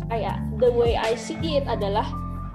kayak 0.09 0.37
the 0.61 0.69
way 0.69 0.97
I 0.97 1.17
see 1.17 1.39
it 1.41 1.65
adalah 1.65 2.05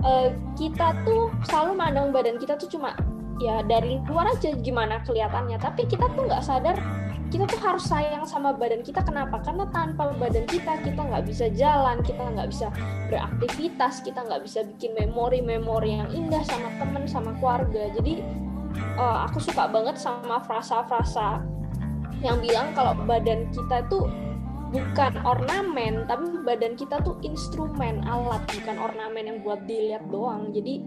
uh, 0.05 0.29
kita 0.53 0.93
tuh 1.05 1.33
selalu 1.49 1.77
mandang 1.77 2.09
badan 2.13 2.37
kita 2.37 2.57
tuh 2.57 2.69
cuma 2.69 2.93
ya 3.39 3.63
dari 3.63 3.97
luar 4.05 4.29
aja 4.29 4.53
gimana 4.59 5.01
kelihatannya. 5.05 5.57
Tapi 5.57 5.87
kita 5.89 6.05
tuh 6.13 6.27
nggak 6.27 6.43
sadar 6.43 6.77
kita 7.29 7.45
tuh 7.45 7.61
harus 7.61 7.85
sayang 7.85 8.25
sama 8.25 8.51
badan 8.57 8.81
kita. 8.81 9.05
Kenapa? 9.05 9.37
Karena 9.45 9.69
tanpa 9.69 10.09
badan 10.17 10.49
kita 10.49 10.81
kita 10.81 11.01
nggak 11.01 11.25
bisa 11.29 11.45
jalan 11.53 12.01
kita 12.01 12.25
nggak 12.25 12.49
bisa 12.49 12.73
beraktivitas 13.07 14.01
kita 14.01 14.25
nggak 14.25 14.41
bisa 14.43 14.65
bikin 14.65 14.97
memori-memori 14.97 16.01
yang 16.01 16.09
indah 16.09 16.41
sama 16.45 16.73
temen 16.81 17.05
sama 17.05 17.31
keluarga. 17.37 17.93
Jadi 17.93 18.25
uh, 18.97 19.29
aku 19.29 19.37
suka 19.37 19.69
banget 19.69 20.01
sama 20.01 20.41
frasa-frasa 20.41 21.41
yang 22.19 22.41
bilang 22.43 22.73
kalau 22.75 22.97
badan 23.07 23.47
kita 23.53 23.85
tuh 23.87 24.09
bukan 24.69 25.17
ornamen 25.25 26.05
tapi 26.05 26.29
badan 26.45 26.77
kita 26.77 27.01
tuh 27.01 27.17
instrumen 27.25 28.05
alat 28.05 28.43
bukan 28.53 28.77
ornamen 28.77 29.23
yang 29.29 29.37
buat 29.45 29.61
dilihat 29.69 30.05
doang. 30.09 30.49
Jadi 30.53 30.81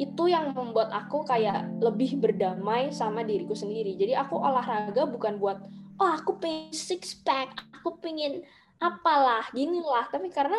itu 0.00 0.32
yang 0.32 0.56
membuat 0.56 0.88
aku 0.96 1.28
kayak 1.28 1.76
lebih 1.76 2.16
berdamai 2.16 2.88
sama 2.88 3.20
diriku 3.20 3.52
sendiri. 3.52 4.00
Jadi 4.00 4.16
aku 4.16 4.40
olahraga 4.40 5.04
bukan 5.04 5.36
buat 5.36 5.60
oh 6.00 6.10
aku 6.16 6.40
pengen 6.40 6.72
six 6.72 7.12
pack, 7.20 7.52
aku 7.76 8.00
pengen 8.00 8.40
apalah, 8.80 9.44
gini 9.52 9.84
lah. 9.84 10.08
Tapi 10.08 10.32
karena 10.32 10.56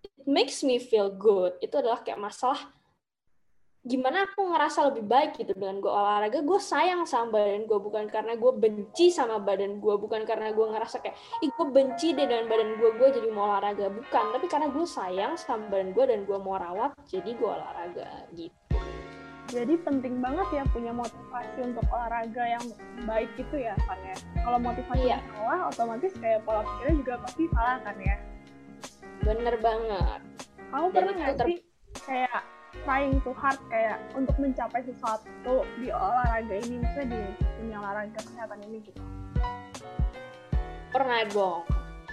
it 0.00 0.24
makes 0.24 0.64
me 0.64 0.80
feel 0.80 1.12
good. 1.12 1.52
Itu 1.60 1.84
adalah 1.84 2.00
kayak 2.00 2.16
masalah 2.16 2.72
gimana 3.82 4.30
aku 4.30 4.46
ngerasa 4.46 4.94
lebih 4.94 5.10
baik 5.10 5.42
gitu 5.42 5.58
dengan 5.58 5.82
gue 5.82 5.90
olahraga 5.90 6.38
gue 6.38 6.60
sayang 6.62 7.02
sama 7.02 7.34
badan 7.34 7.66
gue 7.66 7.78
bukan 7.82 8.06
karena 8.06 8.38
gue 8.38 8.52
benci 8.54 9.10
sama 9.10 9.42
badan 9.42 9.82
gue 9.82 9.94
bukan 9.98 10.22
karena 10.22 10.54
gue 10.54 10.66
ngerasa 10.70 11.02
kayak 11.02 11.18
ih 11.42 11.50
gue 11.50 11.66
benci 11.66 12.14
deh 12.14 12.30
dengan 12.30 12.46
badan 12.46 12.78
gue 12.78 12.90
gue 12.94 13.08
jadi 13.10 13.28
mau 13.34 13.50
olahraga. 13.50 13.90
Bukan 13.90 14.24
tapi 14.38 14.46
karena 14.46 14.70
gue 14.70 14.86
sayang 14.86 15.34
sama 15.34 15.66
badan 15.66 15.90
gue 15.98 16.04
dan 16.06 16.22
gue 16.22 16.38
mau 16.38 16.62
rawat 16.62 16.94
jadi 17.10 17.34
gue 17.34 17.50
olahraga 17.50 18.10
gitu. 18.38 18.54
Jadi 19.50 19.74
penting 19.82 20.22
banget 20.22 20.46
ya 20.54 20.62
punya 20.70 20.94
motivasi 20.94 21.58
untuk 21.66 21.82
olahraga 21.90 22.42
yang 22.46 22.64
baik 23.02 23.34
gitu 23.34 23.66
ya 23.66 23.74
kan 23.90 23.98
ya. 24.06 24.14
Kalau 24.46 24.62
motivasi 24.62 25.10
iya. 25.10 25.18
salah 25.34 25.66
otomatis 25.66 26.14
kayak 26.22 26.46
pola 26.46 26.62
pikirnya 26.62 26.94
juga 27.02 27.14
pasti 27.26 27.50
salah 27.50 27.82
kan 27.82 27.98
ya? 27.98 28.16
Bener 29.26 29.58
banget. 29.58 30.20
Kamu 30.70 30.86
pernah 30.94 31.12
nggak 31.18 31.36
sih 31.50 31.58
kayak 32.06 32.61
trying 32.82 33.20
too 33.20 33.36
hard 33.36 33.60
kayak 33.68 34.00
untuk 34.16 34.34
mencapai 34.40 34.82
sesuatu 34.82 35.68
di 35.78 35.92
olahraga 35.92 36.54
ini 36.66 36.80
misalnya 36.80 37.06
di 37.12 37.20
dunia 37.60 37.76
olahraga 37.78 38.18
kesehatan 38.18 38.58
ini 38.68 38.78
gitu. 38.84 39.02
Pernah 40.92 41.24
dong. 41.30 41.62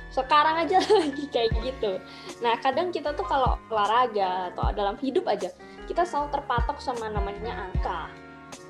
Sekarang 0.10 0.66
aja 0.66 0.82
lagi 1.00 1.26
kayak 1.32 1.52
gitu. 1.64 1.98
Nah 2.44 2.60
kadang 2.60 2.92
kita 2.92 3.16
tuh 3.16 3.26
kalau 3.26 3.56
olahraga 3.72 4.54
atau 4.54 4.72
dalam 4.76 4.96
hidup 5.00 5.26
aja 5.28 5.50
kita 5.90 6.06
selalu 6.06 6.30
terpatok 6.38 6.78
sama 6.78 7.10
namanya 7.10 7.66
angka 7.66 8.14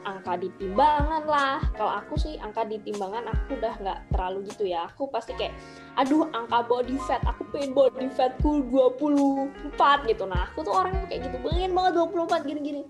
angka 0.10 0.34
di 0.42 0.50
timbangan 0.58 1.24
lah. 1.30 1.62
Kalau 1.78 1.94
aku 2.02 2.18
sih 2.18 2.42
angka 2.42 2.66
di 2.66 2.82
timbangan 2.82 3.30
aku 3.30 3.62
udah 3.62 3.74
nggak 3.78 4.00
terlalu 4.10 4.50
gitu 4.50 4.66
ya. 4.66 4.90
Aku 4.90 5.06
pasti 5.14 5.38
kayak 5.38 5.54
aduh 6.02 6.26
angka 6.34 6.66
body 6.66 6.98
fat 7.06 7.22
aku 7.30 7.46
pengen 7.54 7.78
body 7.78 8.10
fatku 8.18 8.66
24 8.74 10.10
gitu. 10.10 10.24
Nah 10.26 10.50
aku 10.50 10.66
tuh 10.66 10.74
orang 10.74 10.98
kayak 11.06 11.30
gitu 11.30 11.38
pengen 11.46 11.72
banget 11.78 11.94
24 12.02 12.50
gini-gini. 12.50 12.84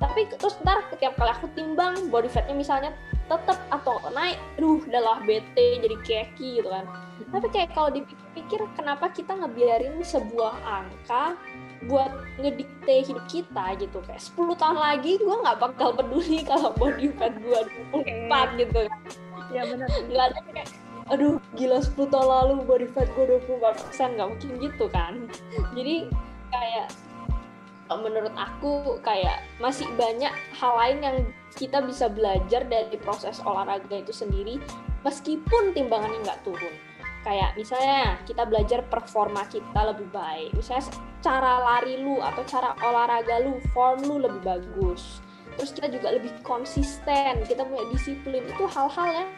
Tapi 0.00 0.26
terus 0.40 0.56
ntar 0.64 0.84
setiap 0.90 1.14
kali 1.20 1.30
aku 1.30 1.46
timbang 1.54 2.08
body 2.08 2.28
fatnya 2.32 2.56
misalnya 2.56 2.90
tetap 3.24 3.56
atau 3.72 3.96
naik 4.12 4.36
aduh 4.60 4.76
udahlah 4.84 5.20
bete 5.24 5.80
jadi 5.80 5.96
keki 6.04 6.60
gitu 6.60 6.68
kan. 6.68 6.84
Tapi 7.30 7.46
kayak 7.52 7.70
kalau 7.72 7.92
dipikir 7.94 8.60
kenapa 8.76 9.08
kita 9.12 9.32
ngebiarin 9.32 10.00
sebuah 10.02 10.54
angka 10.64 11.38
buat 11.86 12.10
ngedikte 12.40 12.94
hidup 13.12 13.24
kita 13.30 13.64
gitu 13.78 13.98
kayak 14.04 14.22
10 14.22 14.60
tahun 14.60 14.78
lagi 14.78 15.20
gue 15.20 15.36
nggak 15.44 15.58
bakal 15.60 15.94
peduli 15.94 16.42
kalau 16.44 16.70
body 16.76 17.12
fat 17.16 17.34
gue 17.38 17.60
24 17.92 18.60
gitu. 18.60 18.80
Ya 19.52 19.62
benar. 19.68 19.88
Nggak 20.10 20.26
ada 20.32 20.40
kayak 20.50 20.68
aduh 21.12 21.36
gila 21.54 21.78
10 21.84 22.08
tahun 22.08 22.28
lalu 22.28 22.52
body 22.64 22.88
fat 22.92 23.08
gue 23.12 23.24
24 23.46 23.82
persen. 23.82 24.08
Nggak 24.16 24.28
mungkin 24.32 24.50
gitu 24.60 24.86
kan. 24.90 25.12
Jadi 25.76 26.08
kayak 26.50 26.88
menurut 27.92 28.32
aku 28.34 28.98
kayak 29.04 29.44
masih 29.60 29.84
banyak 29.94 30.32
hal 30.56 30.72
lain 30.74 30.98
yang 31.04 31.16
kita 31.54 31.84
bisa 31.84 32.08
belajar 32.08 32.64
dari 32.66 32.96
proses 32.98 33.38
olahraga 33.44 34.00
itu 34.00 34.10
sendiri 34.10 34.58
meskipun 35.04 35.76
timbangannya 35.76 36.18
nggak 36.24 36.42
turun 36.42 36.74
kayak 37.24 37.56
misalnya 37.56 38.20
kita 38.28 38.44
belajar 38.44 38.84
performa 38.86 39.48
kita 39.48 39.80
lebih 39.90 40.06
baik. 40.12 40.52
Misalnya 40.52 40.92
cara 41.24 41.52
lari 41.64 41.96
lu 41.98 42.20
atau 42.20 42.44
cara 42.44 42.76
olahraga 42.84 43.40
lu 43.42 43.56
form 43.72 44.04
lu 44.04 44.20
lebih 44.20 44.44
bagus. 44.44 45.24
Terus 45.56 45.70
kita 45.72 45.88
juga 45.88 46.12
lebih 46.12 46.30
konsisten 46.44 47.42
kita 47.48 47.64
punya 47.64 47.88
disiplin. 47.90 48.44
Itu 48.44 48.68
hal-hal 48.68 49.24
yang 49.24 49.28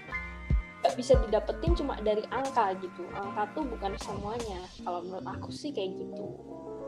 nggak 0.83 0.95
bisa 0.99 1.15
didapetin 1.25 1.73
cuma 1.79 1.95
dari 2.03 2.27
angka 2.35 2.75
gitu. 2.83 3.07
Angka 3.15 3.55
tuh 3.55 3.65
bukan 3.65 3.95
semuanya 4.03 4.61
kalau 4.83 5.01
menurut 5.07 5.27
aku 5.31 5.49
sih 5.55 5.71
kayak 5.71 5.95
gitu 5.95 6.27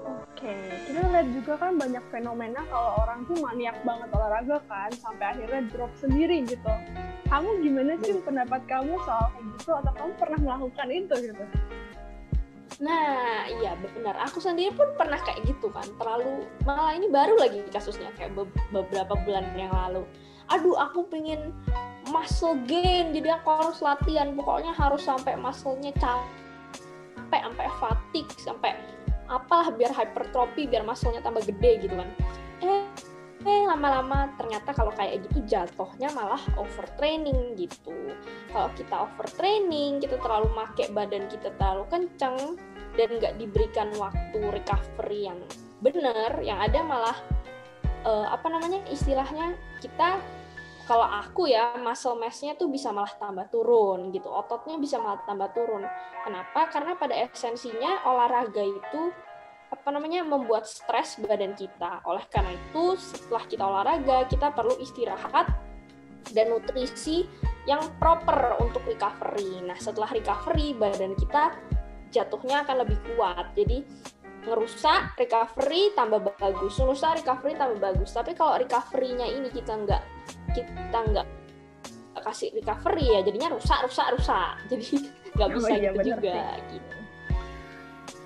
Oke, 0.08 0.56
kita 0.88 1.04
lihat 1.12 1.28
juga 1.36 1.52
kan 1.60 1.76
banyak 1.76 2.04
fenomena 2.08 2.64
kalau 2.72 3.04
orang 3.04 3.28
tuh 3.28 3.36
maniak 3.44 3.76
banget 3.84 4.08
olahraga 4.14 4.58
kan, 4.64 4.88
sampai 4.96 5.36
akhirnya 5.36 5.68
drop 5.68 5.92
sendiri 6.00 6.48
gitu. 6.48 6.72
Kamu 7.28 7.60
gimana 7.60 8.00
sih 8.00 8.16
pendapat 8.24 8.64
kamu 8.64 8.96
soal 9.04 9.28
kayak 9.36 9.46
gitu, 9.60 9.70
atau 9.76 9.92
kamu 9.92 10.12
pernah 10.16 10.38
melakukan 10.40 10.88
itu 10.88 11.14
gitu? 11.28 11.44
Nah, 12.78 13.50
iya 13.50 13.74
benar. 13.74 14.14
Aku 14.30 14.38
sendiri 14.38 14.70
pun 14.72 14.86
pernah 14.94 15.18
kayak 15.20 15.42
gitu 15.44 15.68
kan. 15.74 15.84
Terlalu 15.98 16.46
malah 16.62 16.94
ini 16.94 17.10
baru 17.10 17.34
lagi 17.34 17.66
kasusnya 17.74 18.14
kayak 18.14 18.38
be 18.38 18.46
beberapa 18.70 19.18
bulan 19.26 19.44
yang 19.58 19.74
lalu. 19.74 20.06
Aduh, 20.48 20.78
aku 20.78 21.04
pengen 21.10 21.52
muscle 22.08 22.56
gain, 22.70 23.10
jadi 23.12 23.42
aku 23.42 23.48
harus 23.50 23.82
latihan. 23.82 24.32
Pokoknya 24.32 24.72
harus 24.78 25.02
sampai 25.04 25.34
muscle-nya 25.34 25.90
capek, 25.98 27.40
sampai 27.42 27.66
fatigue, 27.82 28.32
sampai 28.40 28.72
apalah 29.28 29.70
biar 29.72 29.92
hypertrophy 29.92 30.66
biar 30.66 30.82
muscle-nya 30.84 31.20
tambah 31.20 31.44
gede 31.44 31.88
gitu 31.88 31.94
kan. 31.94 32.08
Eh 32.64 32.84
eh 33.46 33.62
lama-lama 33.70 34.34
ternyata 34.34 34.74
kalau 34.74 34.90
kayak 34.98 35.22
gitu 35.30 35.46
jatuhnya 35.46 36.10
malah 36.12 36.40
overtraining 36.58 37.54
gitu. 37.54 37.94
Kalau 38.50 38.68
kita 38.74 38.94
overtraining 39.06 40.02
kita 40.02 40.18
terlalu 40.18 40.50
make 40.58 40.90
badan 40.90 41.30
kita 41.30 41.54
terlalu 41.56 41.86
kenceng 41.86 42.58
dan 42.98 43.08
nggak 43.22 43.38
diberikan 43.38 43.88
waktu 43.94 44.38
recovery 44.42 45.30
yang 45.30 45.38
bener 45.78 46.34
yang 46.42 46.58
ada 46.58 46.82
malah 46.82 47.18
uh, 48.02 48.26
apa 48.34 48.50
namanya 48.50 48.82
istilahnya 48.90 49.54
kita 49.78 50.18
kalau 50.88 51.04
aku 51.04 51.52
ya 51.52 51.76
muscle 51.76 52.16
mass-nya 52.16 52.56
tuh 52.56 52.72
bisa 52.72 52.88
malah 52.88 53.12
tambah 53.20 53.44
turun 53.52 54.08
gitu. 54.08 54.32
Ototnya 54.32 54.80
bisa 54.80 54.96
malah 54.96 55.20
tambah 55.28 55.52
turun. 55.52 55.84
Kenapa? 56.24 56.72
Karena 56.72 56.96
pada 56.96 57.12
esensinya 57.12 58.08
olahraga 58.08 58.64
itu 58.64 59.12
apa 59.68 59.88
namanya 59.92 60.24
membuat 60.24 60.64
stres 60.64 61.20
badan 61.20 61.52
kita. 61.52 62.00
Oleh 62.08 62.24
karena 62.32 62.56
itu 62.56 62.96
setelah 62.96 63.44
kita 63.44 63.64
olahraga 63.68 64.24
kita 64.32 64.48
perlu 64.56 64.80
istirahat 64.80 65.52
dan 66.32 66.56
nutrisi 66.56 67.28
yang 67.68 67.84
proper 68.00 68.56
untuk 68.64 68.80
recovery. 68.88 69.60
Nah 69.60 69.76
setelah 69.76 70.08
recovery 70.08 70.72
badan 70.72 71.12
kita 71.20 71.52
jatuhnya 72.16 72.64
akan 72.64 72.88
lebih 72.88 72.96
kuat. 73.12 73.52
Jadi 73.52 73.84
ngerusak 74.48 75.20
recovery 75.20 75.92
tambah 75.92 76.24
bagus. 76.40 76.80
Ngerusak 76.80 77.20
recovery 77.20 77.60
tambah 77.60 77.76
bagus. 77.76 78.16
Tapi 78.16 78.32
kalau 78.32 78.56
recovery-nya 78.56 79.28
ini 79.28 79.52
kita 79.52 79.76
nggak 79.76 80.17
kita 80.64 80.98
nggak 81.12 81.26
kasih 82.28 82.52
recovery 82.52 83.06
ya 83.08 83.20
jadinya 83.24 83.48
rusak 83.54 83.78
rusak 83.86 84.06
rusak. 84.14 84.52
Jadi 84.70 84.86
nggak 85.34 85.48
oh 85.48 85.54
bisa 85.54 85.66
oh, 85.66 85.76
iya, 85.76 85.90
gitu 85.94 86.00
juga 86.14 86.32
sih. 86.34 86.62
gitu. 86.76 86.96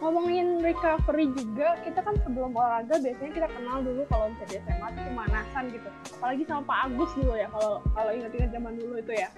Ngomongin 0.03 0.59
recovery 0.59 1.31
juga 1.31 1.79
kita 1.87 2.01
kan 2.03 2.15
sebelum 2.27 2.51
olahraga 2.59 2.99
biasanya 2.99 3.33
kita 3.39 3.49
kenal 3.55 3.79
dulu 3.87 4.03
kalau 4.11 4.27
misalnya 4.35 4.51
di 4.51 4.57
SMA 4.67 4.87
itu 4.91 5.01
pemanasan 5.07 5.65
gitu. 5.71 5.89
Apalagi 6.19 6.43
sama 6.51 6.63
Pak 6.67 6.79
Agus 6.91 7.11
dulu 7.15 7.35
ya 7.39 7.49
kalau 7.55 7.73
kalau 7.95 8.11
ingat-ingat 8.11 8.51
zaman 8.51 8.73
dulu 8.75 8.95
itu 8.99 9.13
ya. 9.15 9.29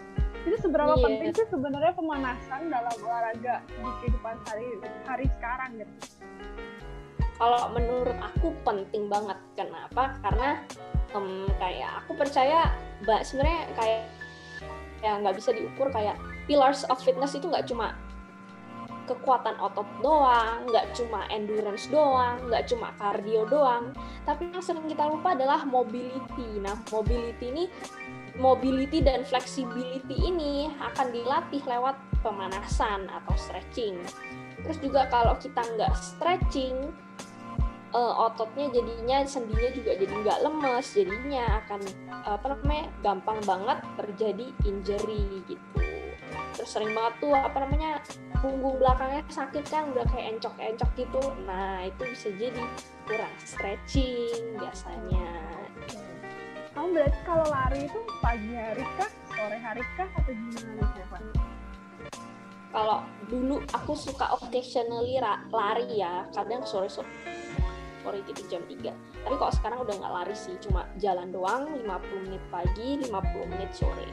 Itu 0.44 0.57
seberapa 0.61 0.92
yeah. 0.96 1.04
penting 1.04 1.30
sih 1.37 1.46
sebenarnya 1.52 1.92
pemanasan 1.96 2.61
dalam 2.72 2.96
olahraga 3.00 3.54
di 3.68 3.90
kehidupan 4.00 4.37
hari 4.48 4.66
hari 5.04 5.26
sekarang 5.37 5.70
gitu? 5.80 5.94
Kalau 7.35 7.62
menurut 7.74 8.16
aku 8.22 8.54
penting 8.64 9.11
banget. 9.11 9.37
Kenapa? 9.59 10.16
Karena 10.22 10.64
um, 11.14 11.48
kayak 11.57 12.05
aku 12.05 12.18
percaya 12.18 12.74
mbak 13.07 13.22
sebenarnya 13.22 13.70
kayak 13.79 14.03
yang 15.00 15.20
nggak 15.22 15.37
bisa 15.37 15.53
diukur 15.53 15.88
kayak 15.92 16.16
pillars 16.44 16.85
of 16.88 17.00
fitness 17.00 17.37
itu 17.37 17.48
nggak 17.48 17.68
cuma 17.68 17.96
kekuatan 19.05 19.53
otot 19.61 19.85
doang, 20.00 20.64
nggak 20.64 20.96
cuma 20.96 21.29
endurance 21.29 21.85
doang, 21.92 22.40
nggak 22.48 22.64
cuma 22.72 22.88
cardio 22.96 23.44
doang, 23.44 23.92
tapi 24.24 24.48
yang 24.48 24.64
sering 24.64 24.88
kita 24.88 25.05
lupa 25.05 25.37
adalah 25.37 25.61
mobility. 25.68 26.48
Nah, 26.57 26.72
mobility 26.88 27.53
ini 27.53 27.64
mobility 28.40 29.05
dan 29.05 29.22
flexibility 29.22 30.16
ini 30.18 30.72
akan 30.81 31.12
dilatih 31.14 31.62
lewat 31.68 32.00
pemanasan 32.24 33.07
atau 33.12 33.35
stretching. 33.37 34.00
Terus 34.64 34.81
juga 34.81 35.07
kalau 35.12 35.37
kita 35.37 35.61
nggak 35.61 35.92
stretching, 35.92 36.90
uh, 37.94 38.28
ototnya 38.28 38.66
jadinya 38.74 39.22
sendinya 39.24 39.70
juga 39.70 39.92
jadi 39.94 40.12
nggak 40.12 40.38
lemes 40.42 40.87
jadinya 40.90 41.44
akan 41.64 41.80
apa 42.26 42.46
namanya 42.59 42.85
gampang 43.00 43.38
banget 43.46 43.78
terjadi 43.96 44.46
injury 44.66 45.40
gitu. 45.46 45.80
Terus 46.54 46.70
sering 46.70 46.92
banget 46.94 47.14
tuh 47.22 47.35
apa 47.35 47.57
namanya 47.62 48.02
punggung 48.42 48.76
belakangnya 48.83 49.22
sakit 49.30 49.64
kan 49.70 49.90
udah 49.94 50.04
kayak 50.11 50.38
encok-encok 50.38 50.90
gitu. 50.98 51.22
Nah 51.46 51.87
itu 51.87 52.02
bisa 52.11 52.28
jadi 52.35 52.62
kurang 53.07 53.35
stretching 53.38 54.59
biasanya. 54.59 55.30
Kamu 56.74 56.90
berarti 56.90 57.18
kalau 57.22 57.46
lari 57.46 57.87
itu 57.87 58.00
pagi 58.18 58.50
hari 58.50 58.83
kah 58.98 59.11
sore 59.30 59.59
hari 59.62 59.83
kah 59.94 60.11
atau 60.11 60.35
gimana 60.35 60.83
nih 60.83 61.04
kalau 62.74 63.07
dulu 63.30 63.62
aku 63.70 63.94
suka 63.94 64.35
occasionally 64.35 65.22
lari 65.54 65.87
ya 65.94 66.26
kadang 66.35 66.66
sore 66.66 66.90
sore 66.90 67.07
sore 68.04 68.20
gitu 68.28 68.44
jam 68.52 68.60
3 68.68 69.14
tapi 69.24 69.34
kalau 69.40 69.52
sekarang 69.56 69.78
udah 69.80 69.94
nggak 69.96 70.12
lari 70.12 70.36
sih 70.36 70.52
cuma 70.60 70.84
jalan 71.00 71.32
doang 71.32 71.64
50 71.80 72.28
menit 72.28 72.44
pagi 72.52 73.00
50 73.00 73.50
menit 73.56 73.72
sore. 73.72 74.08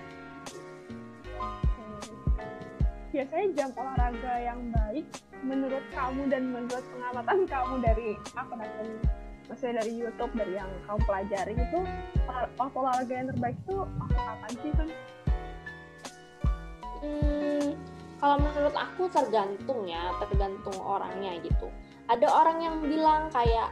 Biasanya 3.12 3.47
jam 3.60 3.69
olahraga 3.75 4.34
yang 4.39 4.71
baik 4.71 5.04
menurut 5.43 5.84
kamu 5.91 6.32
dan 6.32 6.47
menurut 6.47 6.86
pengamatan 6.95 7.43
kamu 7.43 7.75
dari 7.84 8.10
apa 8.39 8.54
namanya 8.56 8.95
maksudnya 9.51 9.84
dari 9.84 9.91
YouTube 9.99 10.32
dari 10.32 10.54
yang 10.56 10.71
kamu 10.88 10.99
pelajari 11.04 11.54
itu 11.60 11.80
waktu 12.56 12.77
olahraga 12.80 13.12
yang 13.12 13.27
terbaik 13.36 13.58
itu 13.67 13.75
waktu 13.84 14.15
kapan 14.15 14.51
sih 14.63 14.71
kan? 14.80 14.88
Hmm, 17.04 17.67
kalau 18.15 18.36
menurut 18.39 18.75
aku 18.80 19.04
tergantung 19.12 19.91
ya 19.91 20.15
tergantung 20.23 20.77
orangnya 20.80 21.36
gitu 21.43 21.67
ada 22.12 22.28
orang 22.28 22.58
yang 22.60 22.76
bilang 22.84 23.32
kayak 23.32 23.71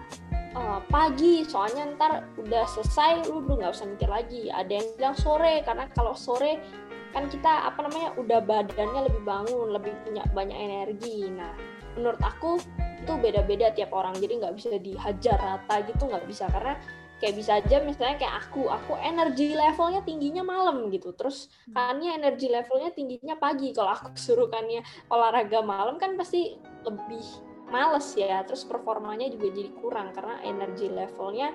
uh, 0.56 0.80
pagi 0.88 1.44
soalnya 1.44 1.92
ntar 1.98 2.26
udah 2.40 2.64
selesai 2.72 3.28
lu 3.28 3.44
udah 3.46 3.56
nggak 3.66 3.74
usah 3.76 3.88
mikir 3.90 4.10
lagi. 4.10 4.48
Ada 4.50 4.72
yang 4.72 4.88
bilang 4.96 5.16
sore 5.20 5.62
karena 5.68 5.86
kalau 5.92 6.16
sore 6.16 6.64
kan 7.10 7.26
kita 7.26 7.66
apa 7.66 7.90
namanya 7.90 8.14
udah 8.22 8.40
badannya 8.46 9.10
lebih 9.10 9.22
bangun 9.26 9.74
lebih 9.74 9.94
punya 10.06 10.24
banyak 10.32 10.56
energi. 10.56 11.28
Nah 11.30 11.52
menurut 11.98 12.22
aku 12.22 12.62
itu 12.80 13.14
beda-beda 13.18 13.74
tiap 13.74 13.92
orang 13.92 14.14
jadi 14.22 14.40
nggak 14.40 14.56
bisa 14.56 14.78
dihajar 14.80 15.38
rata 15.38 15.76
gitu 15.84 16.08
nggak 16.08 16.26
bisa. 16.30 16.48
Karena 16.48 16.80
kayak 17.20 17.36
bisa 17.36 17.60
aja 17.60 17.84
misalnya 17.84 18.16
kayak 18.16 18.36
aku 18.48 18.72
aku 18.72 18.96
energi 19.04 19.52
levelnya 19.52 20.02
tingginya 20.08 20.44
malam 20.46 20.88
gitu. 20.94 21.12
Terus 21.18 21.52
hmm. 21.68 21.76
kannya 21.76 22.16
energi 22.16 22.48
levelnya 22.48 22.96
tingginya 22.96 23.36
pagi. 23.36 23.76
Kalau 23.76 23.92
aku 23.92 24.16
suruh 24.26 24.48
kannya 24.48 24.86
olahraga 25.12 25.60
malam 25.66 26.00
kan 26.00 26.16
pasti 26.16 26.56
lebih 26.88 27.49
males 27.70 28.08
ya 28.18 28.42
terus 28.46 28.66
performanya 28.66 29.30
juga 29.30 29.54
jadi 29.54 29.72
kurang 29.78 30.14
karena 30.14 30.42
energi 30.46 30.90
levelnya 30.90 31.54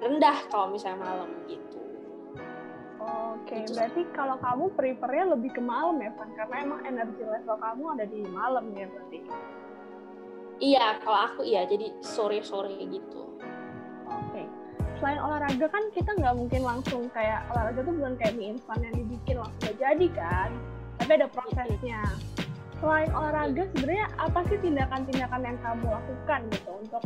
rendah 0.00 0.38
kalau 0.48 0.72
misalnya 0.72 0.98
malam 1.02 1.30
gitu 1.50 1.80
Oke, 3.00 3.56
okay, 3.56 3.64
berarti 3.72 4.02
kalau 4.12 4.36
kamu 4.44 4.64
prefernya 4.76 5.24
lebih 5.32 5.50
ke 5.56 5.62
malam 5.64 5.96
ya, 6.04 6.12
Van? 6.20 6.30
Karena 6.36 6.56
emang 6.60 6.80
energi 6.84 7.24
level 7.24 7.56
kamu 7.56 7.82
ada 7.96 8.04
di 8.04 8.20
malam 8.28 8.68
ya 8.76 8.86
berarti? 8.92 9.18
Iya, 10.60 11.00
kalau 11.00 11.20
aku 11.24 11.40
iya, 11.48 11.64
jadi 11.64 11.96
sore-sore 12.04 12.76
gitu. 12.76 13.40
Oke. 14.04 14.44
Okay. 14.44 14.46
Selain 15.00 15.16
olahraga 15.16 15.66
kan 15.72 15.88
kita 15.96 16.12
nggak 16.12 16.36
mungkin 16.36 16.60
langsung 16.60 17.08
kayak 17.16 17.48
olahraga 17.48 17.80
tuh 17.80 17.94
bukan 17.96 18.14
kayak 18.20 18.36
mie 18.36 18.52
instan 18.52 18.78
yang 18.84 18.92
dibikin 18.92 19.36
langsung 19.40 19.74
jadi 19.80 20.06
kan, 20.12 20.50
tapi 21.00 21.10
ada 21.16 21.26
prosesnya. 21.32 22.04
Selain 22.80 23.12
olahraga, 23.12 23.68
sebenarnya 23.76 24.08
apa 24.16 24.40
sih 24.48 24.56
tindakan-tindakan 24.56 25.40
yang 25.44 25.58
kamu 25.60 25.84
lakukan 25.92 26.40
gitu 26.48 26.70
untuk 26.80 27.02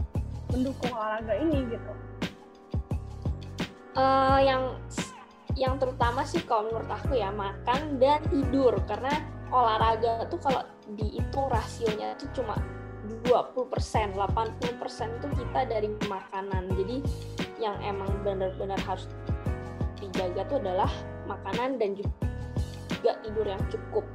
mendukung 0.55 0.93
olahraga 0.95 1.35
ini 1.35 1.67
gitu? 1.67 1.93
Uh, 3.99 4.39
yang 4.39 4.63
yang 5.59 5.75
terutama 5.79 6.23
sih 6.23 6.43
kalau 6.47 6.71
menurut 6.71 6.91
aku 6.91 7.19
ya 7.19 7.31
makan 7.35 7.99
dan 7.99 8.23
tidur 8.31 8.75
karena 8.87 9.19
olahraga 9.51 10.27
tuh 10.31 10.39
kalau 10.39 10.63
dihitung 10.95 11.47
rasionya 11.51 12.15
tuh 12.19 12.31
cuma 12.39 12.55
20%, 13.27 14.15
80% 14.15 15.19
itu 15.19 15.27
kita 15.43 15.61
dari 15.67 15.91
makanan. 16.07 16.71
Jadi 16.71 16.97
yang 17.59 17.75
emang 17.83 18.11
benar-benar 18.23 18.79
harus 18.87 19.11
dijaga 19.99 20.47
tuh 20.47 20.59
adalah 20.63 20.91
makanan 21.27 21.83
dan 21.83 21.99
juga 21.99 23.13
tidur 23.27 23.47
yang 23.47 23.63
cukup 23.69 24.07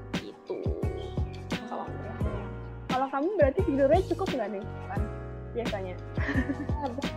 kamu 3.10 3.30
berarti 3.36 3.60
tidurnya 3.66 4.02
cukup 4.10 4.28
nggak 4.38 4.50
nih, 4.56 4.64
kan? 4.88 5.02
Biasanya. 5.58 5.96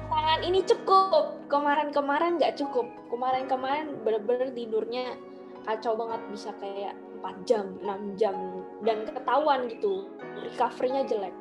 Tangan 0.08 0.40
ini 0.42 0.60
cukup. 0.64 1.24
Kemarin-kemarin 1.46 2.40
nggak 2.40 2.56
cukup. 2.56 2.88
Kemarin-kemarin 3.12 4.00
bener-bener 4.02 4.50
tidurnya 4.56 5.14
kacau 5.62 5.94
banget 5.94 6.20
bisa 6.32 6.50
kayak 6.58 6.96
4 7.22 7.46
jam, 7.46 7.78
6 7.78 8.18
jam 8.18 8.34
dan 8.82 9.06
ketahuan 9.06 9.70
gitu. 9.70 10.10
Recovery-nya 10.42 11.06
jelek 11.06 11.36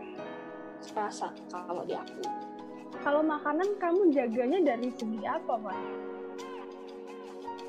rasa 0.93 1.29
kalau 1.49 1.85
di 1.85 1.93
aku. 1.93 2.21
Kalau 3.01 3.21
makanan 3.25 3.81
kamu 3.81 4.13
jaganya 4.13 4.59
dari 4.61 4.93
segi 4.93 5.25
apa, 5.25 5.57
Pak? 5.57 5.77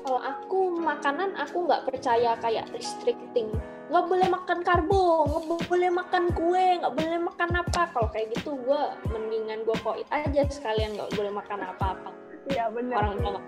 Kalau 0.03 0.19
aku 0.19 0.59
makanan 0.77 1.31
aku 1.39 1.63
nggak 1.63 1.89
percaya 1.89 2.35
kayak 2.37 2.69
restricting. 2.75 3.49
Nggak 3.93 4.09
boleh 4.09 4.25
makan 4.25 4.59
karbo, 4.65 5.05
nggak 5.29 5.69
boleh 5.69 5.89
makan 5.93 6.23
kue, 6.33 6.81
nggak 6.81 6.93
boleh 6.97 7.19
makan 7.29 7.49
apa. 7.61 7.81
Kalau 7.93 8.09
kayak 8.09 8.33
gitu 8.33 8.57
gue 8.57 8.81
mendingan 9.05 9.61
gue 9.61 9.77
koit 9.85 10.09
aja 10.09 10.49
sekalian 10.49 10.97
nggak 10.97 11.13
boleh 11.13 11.29
makan 11.29 11.61
apa-apa. 11.61 12.09
Iya 12.49 12.73
benar. 12.73 13.05
Orang 13.05 13.21
nggak 13.21 13.43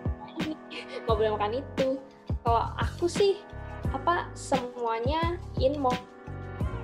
nggak 1.01 1.17
boleh 1.17 1.31
makan 1.33 1.51
itu. 1.65 1.97
Kalau 2.45 2.61
aku 2.77 3.09
sih 3.09 3.41
apa 3.89 4.29
semuanya 4.37 5.41
in 5.57 5.81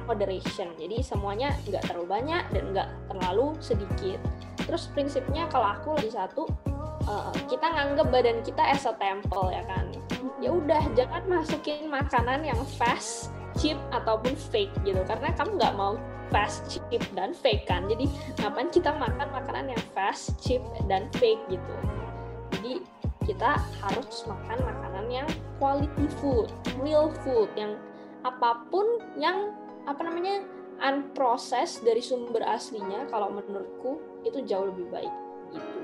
moderation. 0.09 0.73
Jadi 0.81 1.05
semuanya 1.05 1.53
nggak 1.69 1.85
terlalu 1.85 2.17
banyak 2.17 2.43
dan 2.49 2.63
nggak 2.73 2.89
terlalu 3.13 3.53
sedikit. 3.61 4.17
Terus 4.65 4.89
prinsipnya 4.89 5.45
kalau 5.53 5.69
aku 5.69 5.93
lagi 6.01 6.09
satu, 6.09 6.49
uh, 7.05 7.29
kita 7.45 7.69
nganggep 7.69 8.09
badan 8.09 8.41
kita 8.41 8.63
as 8.73 8.89
a 8.89 8.93
temple 8.97 9.53
ya 9.53 9.61
kan. 9.69 9.85
Ya 10.41 10.49
udah 10.49 10.81
jangan 10.97 11.21
masukin 11.29 11.89
makanan 11.89 12.41
yang 12.41 12.57
fast, 12.77 13.29
cheap 13.57 13.77
ataupun 13.91 14.33
fake 14.37 14.71
gitu. 14.83 15.01
Karena 15.07 15.33
kamu 15.35 15.59
nggak 15.59 15.75
mau 15.75 15.95
fast, 16.31 16.67
cheap 16.71 17.03
dan 17.13 17.35
fake 17.35 17.67
kan. 17.67 17.85
Jadi 17.91 18.07
ngapain 18.39 18.71
kita 18.71 18.95
makan 18.95 19.27
makanan 19.31 19.75
yang 19.75 19.83
fast, 19.91 20.37
cheap 20.39 20.63
dan 20.87 21.11
fake 21.19 21.41
gitu. 21.51 21.75
Jadi 22.55 22.73
kita 23.27 23.59
harus 23.83 24.25
makan 24.25 24.59
makanan 24.65 25.05
yang 25.11 25.27
quality 25.61 26.07
food, 26.19 26.49
real 26.81 27.11
food, 27.21 27.51
yang 27.59 27.77
apa 28.25 28.65
pun 28.69 28.85
yang 29.17 29.53
apa 29.89 30.01
namanya 30.05 30.45
unprocessed 30.81 31.85
dari 31.85 32.01
sumber 32.01 32.41
aslinya 32.45 33.05
kalau 33.09 33.29
menurutku 33.33 34.01
itu 34.25 34.41
jauh 34.45 34.69
lebih 34.73 34.89
baik 34.89 35.13
gitu. 35.53 35.79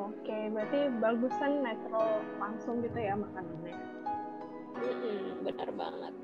Oke, 0.00 0.48
berarti 0.50 0.88
bagusan 0.96 1.60
natural 1.60 2.24
langsung 2.40 2.80
gitu 2.80 2.98
ya 2.98 3.14
makanannya. 3.14 3.76
Mm-mm, 4.80 5.44
benar 5.44 5.68
banget. 5.76 6.14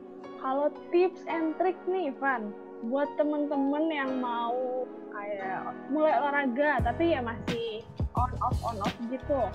Kalau 0.40 0.68
tips 0.92 1.22
and 1.26 1.56
trick 1.58 1.76
nih, 1.88 2.12
Van, 2.20 2.52
buat 2.86 3.08
temen-temen 3.16 3.84
yang 3.90 4.20
mau 4.20 4.84
kayak 5.10 5.72
mulai 5.88 6.12
olahraga 6.20 6.84
tapi 6.84 7.16
ya 7.16 7.24
masih 7.24 7.80
on 8.12 8.32
off 8.44 8.58
on 8.62 8.76
off 8.84 8.96
gitu, 9.08 9.48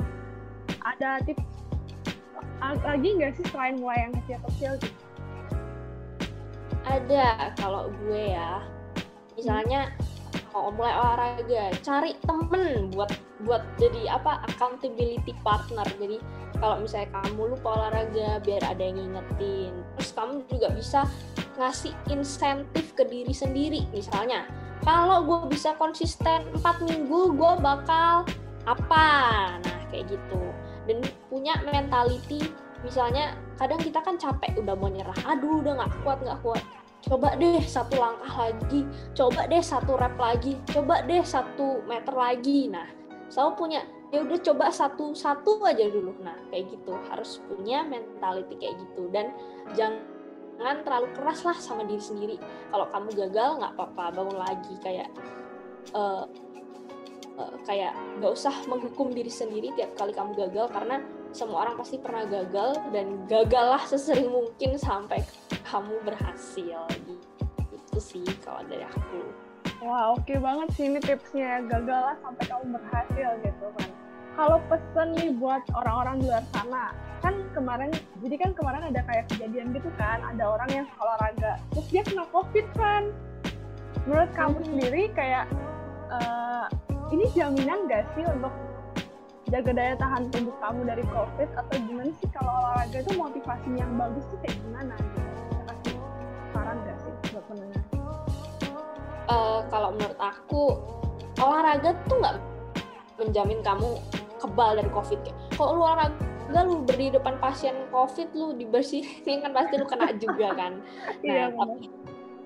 ada 0.81 1.21
tips 1.21 1.45
lagi 2.61 3.09
nggak 3.17 3.33
sih 3.37 3.45
selain 3.53 3.77
mulai 3.77 4.09
yang 4.09 4.13
kecil-kecil 4.21 4.73
gitu? 4.81 5.01
ada 6.85 7.53
kalau 7.57 7.93
gue 8.03 8.33
ya. 8.33 8.61
Misalnya 9.37 9.93
mau 10.51 10.69
mulai 10.73 10.93
olahraga 10.97 11.71
cari 11.81 12.11
temen 12.25 12.91
buat 12.91 13.09
buat 13.43 13.63
jadi 13.81 14.17
apa 14.17 14.45
accountability 14.49 15.33
partner. 15.41 15.85
Jadi 15.97 16.21
kalau 16.61 16.81
misalnya 16.81 17.09
kamu 17.21 17.57
lupa 17.57 17.67
olahraga 17.77 18.37
biar 18.45 18.61
ada 18.61 18.81
yang 18.81 19.01
ngingetin. 19.01 19.73
Terus 19.97 20.11
kamu 20.13 20.33
juga 20.47 20.67
bisa 20.73 20.99
ngasih 21.57 21.93
insentif 22.13 22.93
ke 22.93 23.03
diri 23.05 23.33
sendiri. 23.33 23.81
Misalnya 23.89 24.45
kalau 24.85 25.25
gue 25.25 25.53
bisa 25.53 25.77
konsisten 25.77 26.45
4 26.61 26.87
minggu 26.89 27.37
gue 27.37 27.53
bakal 27.61 28.25
apa 28.69 29.07
nah 29.61 29.79
kayak 29.89 30.09
gitu. 30.13 30.41
Dan 30.85 31.01
punya 31.29 31.57
mentality 31.65 32.41
misalnya 32.81 33.37
kadang 33.61 33.77
kita 33.77 34.01
kan 34.01 34.17
capek 34.17 34.57
udah 34.61 34.73
mau 34.77 34.89
nyerah. 34.89 35.17
Aduh 35.25 35.61
udah 35.61 35.81
nggak 35.81 35.93
kuat 36.05 36.19
nggak 36.21 36.41
kuat. 36.45 36.63
Coba 37.01 37.33
deh 37.33 37.61
satu 37.65 37.97
langkah 37.97 38.33
lagi. 38.49 38.85
Coba 39.17 39.49
deh 39.49 39.61
satu 39.65 39.97
rep 39.97 40.13
lagi. 40.21 40.53
Coba 40.69 41.01
deh 41.09 41.25
satu 41.25 41.81
meter 41.89 42.13
lagi. 42.13 42.69
Nah 42.69 43.00
selalu 43.31 43.51
punya 43.55 43.81
ya 44.11 44.27
udah 44.27 44.39
coba 44.43 44.67
satu 44.69 45.15
satu 45.15 45.63
aja 45.63 45.87
dulu. 45.87 46.11
Nah 46.19 46.35
kayak 46.51 46.75
gitu. 46.75 46.93
Harus 47.07 47.39
punya 47.47 47.87
mentality 47.87 48.59
kayak 48.59 48.75
gitu. 48.83 49.07
Dan 49.09 49.31
jangan 49.73 50.83
terlalu 50.83 51.07
keras 51.15 51.41
lah 51.47 51.57
sama 51.57 51.87
diri 51.87 52.03
sendiri. 52.03 52.35
Kalau 52.69 52.85
kamu 52.91 53.09
gagal 53.15 53.49
nggak 53.63 53.73
apa-apa. 53.79 54.05
Bangun 54.11 54.37
lagi. 54.37 54.73
Kayak 54.83 55.09
uh, 55.95 56.27
uh, 57.39 57.55
kayak 57.63 57.95
nggak 58.19 58.31
usah 58.35 58.53
menghukum 58.67 59.15
diri 59.15 59.31
sendiri 59.31 59.71
tiap 59.79 59.95
kali 59.95 60.11
kamu 60.11 60.35
gagal. 60.35 60.67
Karena 60.75 60.99
semua 61.31 61.63
orang 61.63 61.79
pasti 61.79 61.95
pernah 61.95 62.27
gagal 62.27 62.75
dan 62.91 63.23
gagallah 63.31 63.81
sesering 63.87 64.27
mungkin 64.27 64.75
sampai 64.75 65.23
kamu 65.63 66.03
berhasil. 66.03 66.83
Gitu 67.71 67.97
sih 67.99 68.27
kalau 68.43 68.59
dari 68.67 68.83
aku 68.83 69.40
wah 69.81 70.13
oke 70.13 70.23
okay 70.23 70.37
banget 70.37 70.67
sih 70.77 70.85
ini 70.87 70.99
tipsnya. 71.01 71.65
Gagallah 71.65 72.15
sampai 72.21 72.45
kamu 72.47 72.65
berhasil 72.77 73.29
gitu 73.43 73.67
kan 73.77 73.89
kalau 74.35 74.57
pesen 74.71 75.07
nih 75.15 75.29
buat 75.35 75.63
orang-orang 75.75 76.23
di 76.23 76.25
luar 76.31 76.45
sana 76.55 76.95
kan 77.21 77.35
kemarin 77.53 77.91
jadi 78.23 78.35
kan 78.39 78.51
kemarin 78.57 78.89
ada 78.89 79.03
kayak 79.05 79.29
kejadian 79.29 79.75
gitu 79.75 79.91
kan 79.99 80.23
ada 80.23 80.57
orang 80.57 80.69
yang 80.71 80.87
olahraga 80.97 81.59
terus 81.75 81.87
dia 81.91 82.01
kena 82.01 82.25
covid 82.31 82.65
kan 82.73 83.11
menurut 84.09 84.31
kamu 84.33 84.57
hmm. 84.57 84.67
sendiri 84.71 85.03
kayak 85.13 85.45
uh, 86.09 86.65
ini 87.11 87.27
jaminan 87.35 87.85
gak 87.91 88.07
sih 88.17 88.23
untuk 88.25 88.49
jaga 89.51 89.71
daya 89.75 89.93
tahan 89.99 90.31
tubuh 90.31 90.55
kamu 90.63 90.87
dari 90.87 91.03
covid 91.11 91.49
atau 91.59 91.75
gimana 91.83 92.11
sih 92.23 92.29
kalau 92.31 92.51
olahraga 92.63 92.97
itu 93.03 93.11
motivasi 93.19 93.69
yang 93.75 93.91
bagus 93.99 94.23
tuh 94.31 94.39
kayak 94.47 94.55
gimana? 94.63 94.95
Gitu 94.95 95.59
kasih. 95.67 95.95
Saran 96.55 96.77
gak 96.87 96.97
sih 97.03 97.11
buat 97.35 97.45
pendengar 97.51 97.80
uh, 99.31 99.59
kalau 99.71 99.95
menurut 99.95 100.19
aku 100.19 100.75
olahraga 101.39 101.95
tuh 102.11 102.19
nggak 102.19 102.35
menjamin 103.15 103.59
kamu 103.63 103.97
kebal 104.43 104.75
dari 104.75 104.89
covid. 104.91 105.19
Kalau 105.55 105.79
lu 105.79 105.83
olahraga 105.87 106.59
lu 106.67 106.83
berdiri 106.83 107.15
depan 107.15 107.39
pasien 107.39 107.87
covid 107.95 108.27
lu 108.35 108.51
dibersihin 108.59 109.39
kan 109.39 109.55
pasti 109.55 109.79
lu 109.79 109.87
kena 109.87 110.11
juga 110.19 110.51
kan. 110.53 110.83
Iya, 111.23 111.53
nah, 111.53 111.63
tapi 111.63 111.85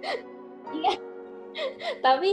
iya. 0.78 0.94
Tapi 2.04 2.30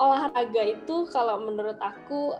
olahraga 0.00 0.62
itu 0.64 0.96
kalau 1.12 1.44
menurut 1.44 1.76
aku 1.78 2.32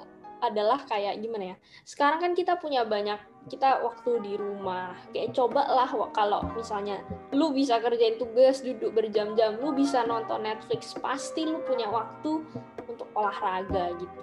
adalah 0.43 0.83
kayak 0.91 1.23
gimana 1.23 1.55
ya? 1.55 1.57
Sekarang 1.87 2.19
kan 2.19 2.35
kita 2.35 2.59
punya 2.59 2.83
banyak 2.83 3.17
kita 3.47 3.79
waktu 3.87 4.19
di 4.27 4.35
rumah. 4.35 4.99
Kayak 5.15 5.39
cobalah 5.39 5.87
kalau 6.11 6.43
misalnya 6.59 6.99
lu 7.31 7.55
bisa 7.55 7.79
kerjain 7.79 8.19
tugas 8.19 8.61
duduk 8.67 8.91
berjam-jam 8.91 9.57
lu 9.63 9.71
bisa 9.71 10.03
nonton 10.03 10.43
Netflix 10.43 10.99
pasti 10.99 11.47
lu 11.47 11.63
punya 11.63 11.87
waktu 11.87 12.43
untuk 12.91 13.07
olahraga 13.15 13.95
gitu. 14.03 14.21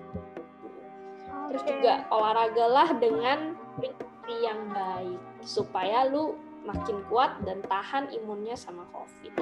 Terus 1.50 1.64
juga 1.66 1.94
olahragalah 2.14 3.00
dengan 3.00 3.58
nutrisi 3.80 4.36
yang 4.44 4.70
baik 4.76 5.20
supaya 5.42 6.06
lu 6.06 6.36
makin 6.68 7.02
kuat 7.08 7.40
dan 7.48 7.64
tahan 7.66 8.12
imunnya 8.12 8.54
sama 8.60 8.84
COVID. 8.92 9.34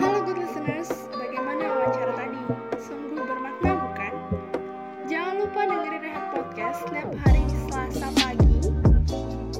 Halo 0.00 0.24
good 0.24 0.38
listeners, 0.38 1.09
setiap 6.80 7.12
hari 7.28 7.44
Selasa 7.68 8.08
pagi 8.16 8.56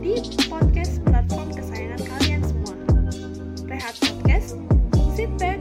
di 0.01 0.15
podcast 0.49 1.05
platform 1.05 1.53
kesayangan 1.53 2.01
kalian 2.09 2.41
semua. 2.41 2.75
Rehat 3.69 3.95
Podcast, 4.01 4.57
sit 5.13 5.29
back, 5.37 5.61